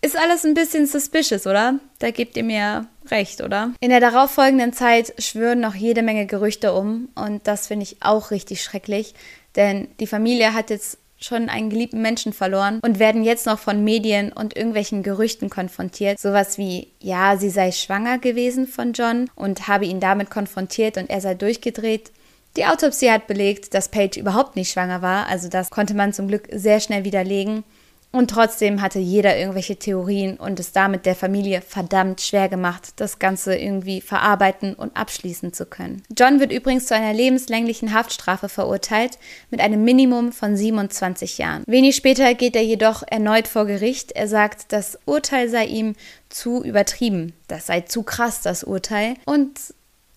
ist 0.02 0.18
alles 0.18 0.46
ein 0.46 0.54
bisschen 0.54 0.86
suspicious, 0.86 1.46
oder? 1.46 1.80
Da 2.00 2.12
gebt 2.12 2.38
ihr 2.38 2.44
mir 2.44 2.88
recht, 3.12 3.42
oder? 3.42 3.74
In 3.80 3.90
der 3.90 4.00
darauffolgenden 4.00 4.74
Zeit 4.74 5.14
schwören 5.18 5.60
noch 5.60 5.76
jede 5.76 6.02
Menge 6.02 6.26
Gerüchte 6.26 6.74
um 6.74 7.10
und 7.16 7.48
das 7.48 7.68
finde 7.68 7.84
ich 7.84 7.98
auch 8.02 8.32
richtig 8.32 8.64
schrecklich, 8.64 9.14
denn 9.56 9.88
die 10.00 10.08
Familie 10.08 10.54
hat 10.54 10.70
jetzt 10.70 11.00
schon 11.22 11.50
einen 11.50 11.70
geliebten 11.70 12.02
Menschen 12.02 12.32
verloren 12.32 12.80
und 12.82 13.00
werden 13.00 13.24
jetzt 13.24 13.46
noch 13.46 13.60
von 13.60 13.84
Medien 13.84 14.32
und 14.32 14.56
irgendwelchen 14.56 15.04
Gerüchten 15.04 15.50
konfrontiert. 15.50 16.18
Sowas 16.18 16.58
wie, 16.58 16.88
ja, 17.00 17.36
sie 17.36 17.50
sei 17.50 17.74
schwanger 17.74 18.20
gewesen 18.20 18.68
von 18.68 18.94
John 18.94 19.30
und 19.36 19.68
habe 19.68 19.86
ihn 19.86 20.00
damit 20.00 20.30
konfrontiert 20.30 20.98
und 20.98 21.10
er 21.10 21.20
sei 21.20 21.34
durchgedreht. 21.34 22.12
Die 22.56 22.66
Autopsie 22.66 23.12
hat 23.12 23.28
belegt, 23.28 23.74
dass 23.74 23.90
Paige 23.90 24.20
überhaupt 24.20 24.56
nicht 24.56 24.72
schwanger 24.72 25.02
war, 25.02 25.28
also 25.28 25.50
das 25.50 25.70
konnte 25.70 25.94
man 25.94 26.14
zum 26.14 26.30
Glück 26.30 26.48
sehr 26.52 26.80
schnell 26.80 27.04
widerlegen. 27.04 27.64
Und 28.12 28.32
trotzdem 28.32 28.82
hatte 28.82 28.98
jeder 28.98 29.38
irgendwelche 29.38 29.76
Theorien 29.76 30.38
und 30.38 30.60
es 30.60 30.72
damit 30.72 31.06
der 31.06 31.14
Familie 31.14 31.62
verdammt 31.62 32.22
schwer 32.22 32.50
gemacht, 32.50 32.94
das 32.96 33.20
Ganze 33.20 33.56
irgendwie 33.56 34.02
verarbeiten 34.02 34.74
und 34.74 34.98
abschließen 34.98 35.54
zu 35.54 35.68
können. 35.68 36.02
John 36.18 36.40
wird 36.40 36.52
übrigens 36.52 36.88
zu 36.88 36.96
einer 36.96 37.14
lebenslänglichen 37.14 37.94
Haftstrafe 37.94 38.50
verurteilt 38.50 39.20
mit 39.52 39.62
einem 39.62 39.84
Minimum 39.84 40.32
von 40.32 40.58
27 40.58 41.38
Jahren. 41.38 41.64
Wenig 41.68 41.96
später 41.96 42.34
geht 42.34 42.56
er 42.56 42.64
jedoch 42.64 43.04
erneut 43.06 43.48
vor 43.48 43.68
Gericht. 43.68 44.14
Er 44.14 44.28
sagt, 44.28 44.74
das 44.74 44.98
Urteil 45.06 45.48
sei 45.48 45.66
ihm 45.66 45.96
zu 46.30 46.64
übertrieben. 46.64 47.34
Das 47.48 47.68
sei 47.68 47.82
zu 47.82 48.02
krass, 48.02 48.42
das 48.42 48.64
Urteil. 48.64 49.14
Und 49.26 49.52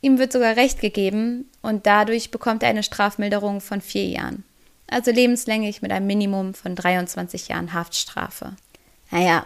ihm 0.01 0.19
wird 0.19 0.33
sogar 0.33 0.57
Recht 0.57 0.81
gegeben 0.81 1.51
und 1.61 1.87
dadurch 1.87 2.31
bekommt 2.31 2.63
er 2.63 2.71
eine 2.71 2.83
Strafmilderung 2.83 3.61
von 3.61 3.83
vier 3.83 4.07
Jahren 4.07 4.45
also 4.93 5.11
lebenslänglich 5.11 5.83
mit 5.83 5.91
einem 5.91 6.07
Minimum 6.07 6.55
von 6.55 6.75
23 6.75 7.49
Jahren 7.49 7.73
Haftstrafe. 7.73 8.53
Naja, 9.11 9.45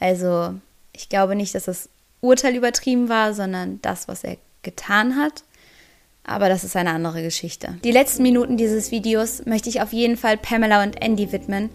also 0.00 0.54
ich 0.92 1.08
glaube 1.08 1.34
nicht, 1.34 1.54
dass 1.54 1.64
das 1.64 1.88
Urteil 2.20 2.56
übertrieben 2.56 3.08
war, 3.08 3.34
sondern 3.34 3.80
das, 3.82 4.08
was 4.08 4.24
er 4.24 4.36
getan 4.62 5.16
hat. 5.16 5.44
Aber 6.24 6.48
das 6.48 6.64
ist 6.64 6.76
eine 6.76 6.90
andere 6.90 7.22
Geschichte. 7.22 7.78
Die 7.84 7.90
letzten 7.90 8.22
Minuten 8.22 8.56
dieses 8.56 8.90
Videos 8.90 9.46
möchte 9.46 9.68
ich 9.68 9.80
auf 9.80 9.92
jeden 9.92 10.16
Fall 10.16 10.36
Pamela 10.36 10.82
und 10.82 11.00
Andy 11.00 11.32
widmen. 11.32 11.70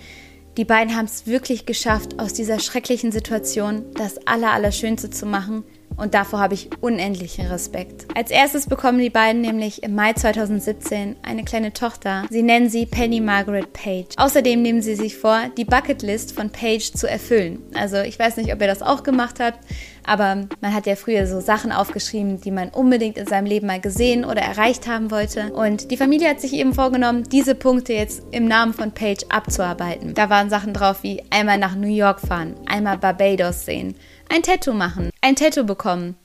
Die 0.57 0.65
beiden 0.65 0.95
haben 0.95 1.05
es 1.05 1.25
wirklich 1.25 1.65
geschafft, 1.65 2.19
aus 2.19 2.33
dieser 2.33 2.59
schrecklichen 2.59 3.11
Situation 3.11 3.85
das 3.95 4.27
Allerallerschönste 4.27 5.09
zu 5.09 5.25
machen 5.25 5.63
und 5.97 6.13
davor 6.13 6.39
habe 6.39 6.53
ich 6.53 6.69
unendlichen 6.81 7.47
Respekt. 7.47 8.05
Als 8.15 8.31
erstes 8.31 8.67
bekommen 8.67 8.99
die 8.99 9.09
beiden 9.09 9.41
nämlich 9.41 9.83
im 9.83 9.95
Mai 9.95 10.13
2017 10.13 11.17
eine 11.23 11.43
kleine 11.43 11.73
Tochter. 11.73 12.23
Sie 12.29 12.43
nennen 12.43 12.69
sie 12.69 12.85
Penny 12.85 13.21
Margaret 13.21 13.73
Page. 13.73 14.15
Außerdem 14.17 14.61
nehmen 14.61 14.81
sie 14.81 14.95
sich 14.95 15.17
vor, 15.17 15.39
die 15.57 15.65
Bucketlist 15.65 16.33
von 16.33 16.49
Page 16.49 16.93
zu 16.93 17.09
erfüllen. 17.09 17.61
Also 17.75 17.97
ich 17.97 18.17
weiß 18.17 18.37
nicht, 18.37 18.53
ob 18.53 18.61
ihr 18.61 18.67
das 18.67 18.81
auch 18.81 19.03
gemacht 19.03 19.39
habt, 19.39 19.59
aber 20.05 20.47
man 20.61 20.73
hat 20.73 20.85
ja 20.85 20.95
früher 20.95 21.27
so 21.27 21.39
Sachen 21.39 21.71
aufgeschrieben, 21.71 22.41
die 22.41 22.51
man 22.51 22.69
unbedingt 22.69 23.17
in 23.17 23.27
seinem 23.27 23.45
Leben 23.45 23.67
mal 23.67 23.79
gesehen 23.79 24.25
oder 24.25 24.41
erreicht 24.41 24.87
haben 24.87 25.11
wollte. 25.11 25.53
Und 25.53 25.91
die 25.91 25.97
Familie 25.97 26.29
hat 26.29 26.41
sich 26.41 26.53
eben 26.53 26.73
vorgenommen, 26.73 27.23
diese 27.31 27.55
Punkte 27.55 27.93
jetzt 27.93 28.23
im 28.31 28.45
Namen 28.47 28.73
von 28.73 28.91
Page 28.91 29.23
abzuarbeiten. 29.29 30.13
Da 30.13 30.29
waren 30.29 30.49
Sachen 30.49 30.73
drauf 30.73 31.03
wie 31.03 31.23
einmal 31.29 31.57
nach 31.57 31.75
New 31.75 31.87
York 31.87 32.19
fahren, 32.19 32.55
einmal 32.65 32.97
Barbados 32.97 33.65
sehen 33.65 33.95
ein 34.33 34.41
Tattoo 34.41 34.73
machen, 34.73 35.11
ein 35.21 35.35
Tattoo 35.35 35.63
bekommen. 35.63 36.15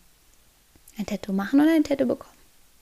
Ein 0.99 1.05
Tattoo 1.05 1.35
machen 1.35 1.61
oder 1.61 1.75
ein 1.75 1.85
Tattoo 1.85 2.07
bekommen? 2.07 2.39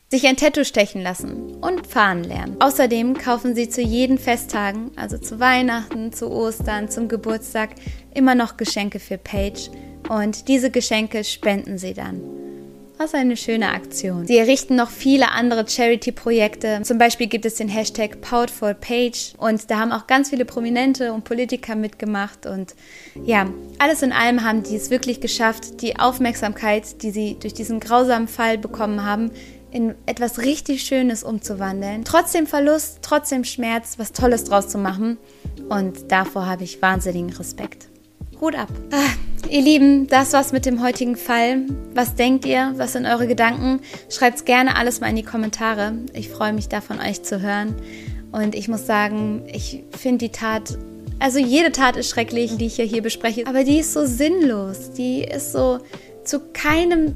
Sich 0.08 0.24
ein 0.24 0.36
Tattoo 0.36 0.62
stechen 0.62 1.02
lassen 1.02 1.56
und 1.56 1.84
fahren 1.88 2.22
lernen. 2.22 2.54
Außerdem 2.60 3.18
kaufen 3.18 3.56
sie 3.56 3.68
zu 3.68 3.82
jeden 3.82 4.18
Festtagen, 4.18 4.92
also 4.94 5.18
zu 5.18 5.40
Weihnachten, 5.40 6.12
zu 6.12 6.30
Ostern, 6.30 6.88
zum 6.88 7.08
Geburtstag, 7.08 7.70
immer 8.14 8.36
noch 8.36 8.56
Geschenke 8.56 9.00
für 9.00 9.18
Paige 9.18 9.72
und 10.08 10.46
diese 10.46 10.70
Geschenke 10.70 11.24
spenden 11.24 11.76
sie 11.76 11.92
dann. 11.92 12.45
Was 12.98 13.12
eine 13.12 13.36
schöne 13.36 13.72
Aktion. 13.72 14.26
Sie 14.26 14.38
errichten 14.38 14.74
noch 14.74 14.88
viele 14.88 15.30
andere 15.30 15.68
Charity-Projekte. 15.68 16.80
Zum 16.82 16.96
Beispiel 16.96 17.26
gibt 17.26 17.44
es 17.44 17.56
den 17.56 17.68
Hashtag 17.68 18.22
Powered 18.22 19.34
und 19.36 19.70
da 19.70 19.78
haben 19.78 19.92
auch 19.92 20.06
ganz 20.06 20.30
viele 20.30 20.46
Prominente 20.46 21.12
und 21.12 21.24
Politiker 21.24 21.74
mitgemacht. 21.74 22.46
Und 22.46 22.74
ja, 23.22 23.50
alles 23.78 24.00
in 24.00 24.12
allem 24.12 24.42
haben 24.42 24.62
die 24.62 24.76
es 24.76 24.88
wirklich 24.88 25.20
geschafft, 25.20 25.82
die 25.82 25.98
Aufmerksamkeit, 25.98 27.02
die 27.02 27.10
sie 27.10 27.36
durch 27.38 27.52
diesen 27.52 27.80
grausamen 27.80 28.28
Fall 28.28 28.56
bekommen 28.56 29.04
haben, 29.04 29.30
in 29.70 29.94
etwas 30.06 30.38
richtig 30.38 30.82
Schönes 30.82 31.22
umzuwandeln. 31.22 32.02
Trotzdem 32.04 32.46
Verlust, 32.46 33.00
trotzdem 33.02 33.44
Schmerz, 33.44 33.98
was 33.98 34.12
Tolles 34.12 34.44
draus 34.44 34.68
zu 34.68 34.78
machen. 34.78 35.18
Und 35.68 36.10
davor 36.10 36.46
habe 36.46 36.64
ich 36.64 36.80
wahnsinnigen 36.80 37.30
Respekt. 37.30 37.88
Hut 38.40 38.54
ab. 38.54 38.68
Ah, 38.92 39.48
ihr 39.48 39.62
Lieben, 39.62 40.08
das 40.08 40.34
war's 40.34 40.52
mit 40.52 40.66
dem 40.66 40.82
heutigen 40.82 41.16
Fall. 41.16 41.62
Was 41.94 42.14
denkt 42.16 42.44
ihr? 42.44 42.74
Was 42.76 42.92
sind 42.92 43.06
eure 43.06 43.26
Gedanken? 43.26 43.80
Schreibt's 44.10 44.44
gerne 44.44 44.76
alles 44.76 45.00
mal 45.00 45.08
in 45.08 45.16
die 45.16 45.22
Kommentare. 45.22 45.94
Ich 46.12 46.28
freue 46.28 46.52
mich 46.52 46.68
da 46.68 46.82
von 46.82 47.00
euch 47.00 47.22
zu 47.22 47.40
hören. 47.40 47.74
Und 48.32 48.54
ich 48.54 48.68
muss 48.68 48.86
sagen, 48.86 49.44
ich 49.50 49.84
finde 49.96 50.26
die 50.26 50.32
Tat, 50.32 50.76
also 51.18 51.38
jede 51.38 51.72
Tat 51.72 51.96
ist 51.96 52.10
schrecklich, 52.10 52.56
die 52.58 52.66
ich 52.66 52.76
ja 52.76 52.84
hier 52.84 53.00
bespreche, 53.00 53.46
aber 53.46 53.64
die 53.64 53.78
ist 53.78 53.94
so 53.94 54.04
sinnlos. 54.04 54.92
Die 54.92 55.24
ist 55.24 55.52
so 55.52 55.78
zu 56.24 56.40
keinem 56.52 57.14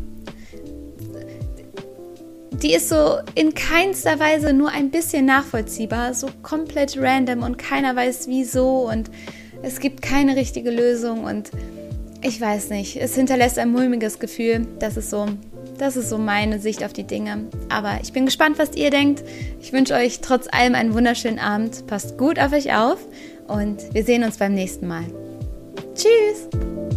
die 2.63 2.75
ist 2.75 2.91
so 2.91 3.19
in 3.35 3.55
keinster 3.55 4.19
Weise 4.19 4.53
nur 4.53 4.69
ein 4.69 4.91
bisschen 4.91 5.25
nachvollziehbar, 5.25 6.13
so 6.13 6.29
komplett 6.43 6.99
random 6.99 7.43
und 7.43 7.57
keiner 7.57 7.97
weiß 7.97 8.29
wieso 8.29 8.87
und 8.91 9.11
es 9.63 9.81
gibt 9.81 10.03
keine 10.03 10.37
richtige 10.37 10.71
Lösung 10.71 11.25
und 11.25 11.51
ich 12.23 12.41
weiß 12.41 12.71
nicht, 12.71 12.97
es 12.97 13.15
hinterlässt 13.15 13.59
ein 13.59 13.71
mulmiges 13.71 14.19
Gefühl. 14.19 14.67
Das 14.79 14.97
ist 14.97 15.11
so, 15.11 15.27
das 15.79 15.97
ist 15.97 16.11
so 16.11 16.19
meine 16.19 16.59
Sicht 16.59 16.85
auf 16.85 16.93
die 16.93 17.05
Dinge. 17.05 17.47
Aber 17.71 17.99
ich 18.03 18.13
bin 18.13 18.27
gespannt, 18.27 18.59
was 18.59 18.77
ihr 18.77 18.91
denkt. 18.91 19.23
Ich 19.61 19.73
wünsche 19.73 19.95
euch 19.95 20.21
trotz 20.21 20.47
allem 20.51 20.75
einen 20.75 20.93
wunderschönen 20.93 21.39
Abend. 21.39 21.87
Passt 21.87 22.19
gut 22.19 22.39
auf 22.39 22.53
euch 22.53 22.75
auf 22.75 22.99
und 23.49 23.95
wir 23.95 24.05
sehen 24.05 24.23
uns 24.23 24.37
beim 24.37 24.55
nächsten 24.55 24.87
Mal. 24.87 25.05
Tschüss! 25.95 26.90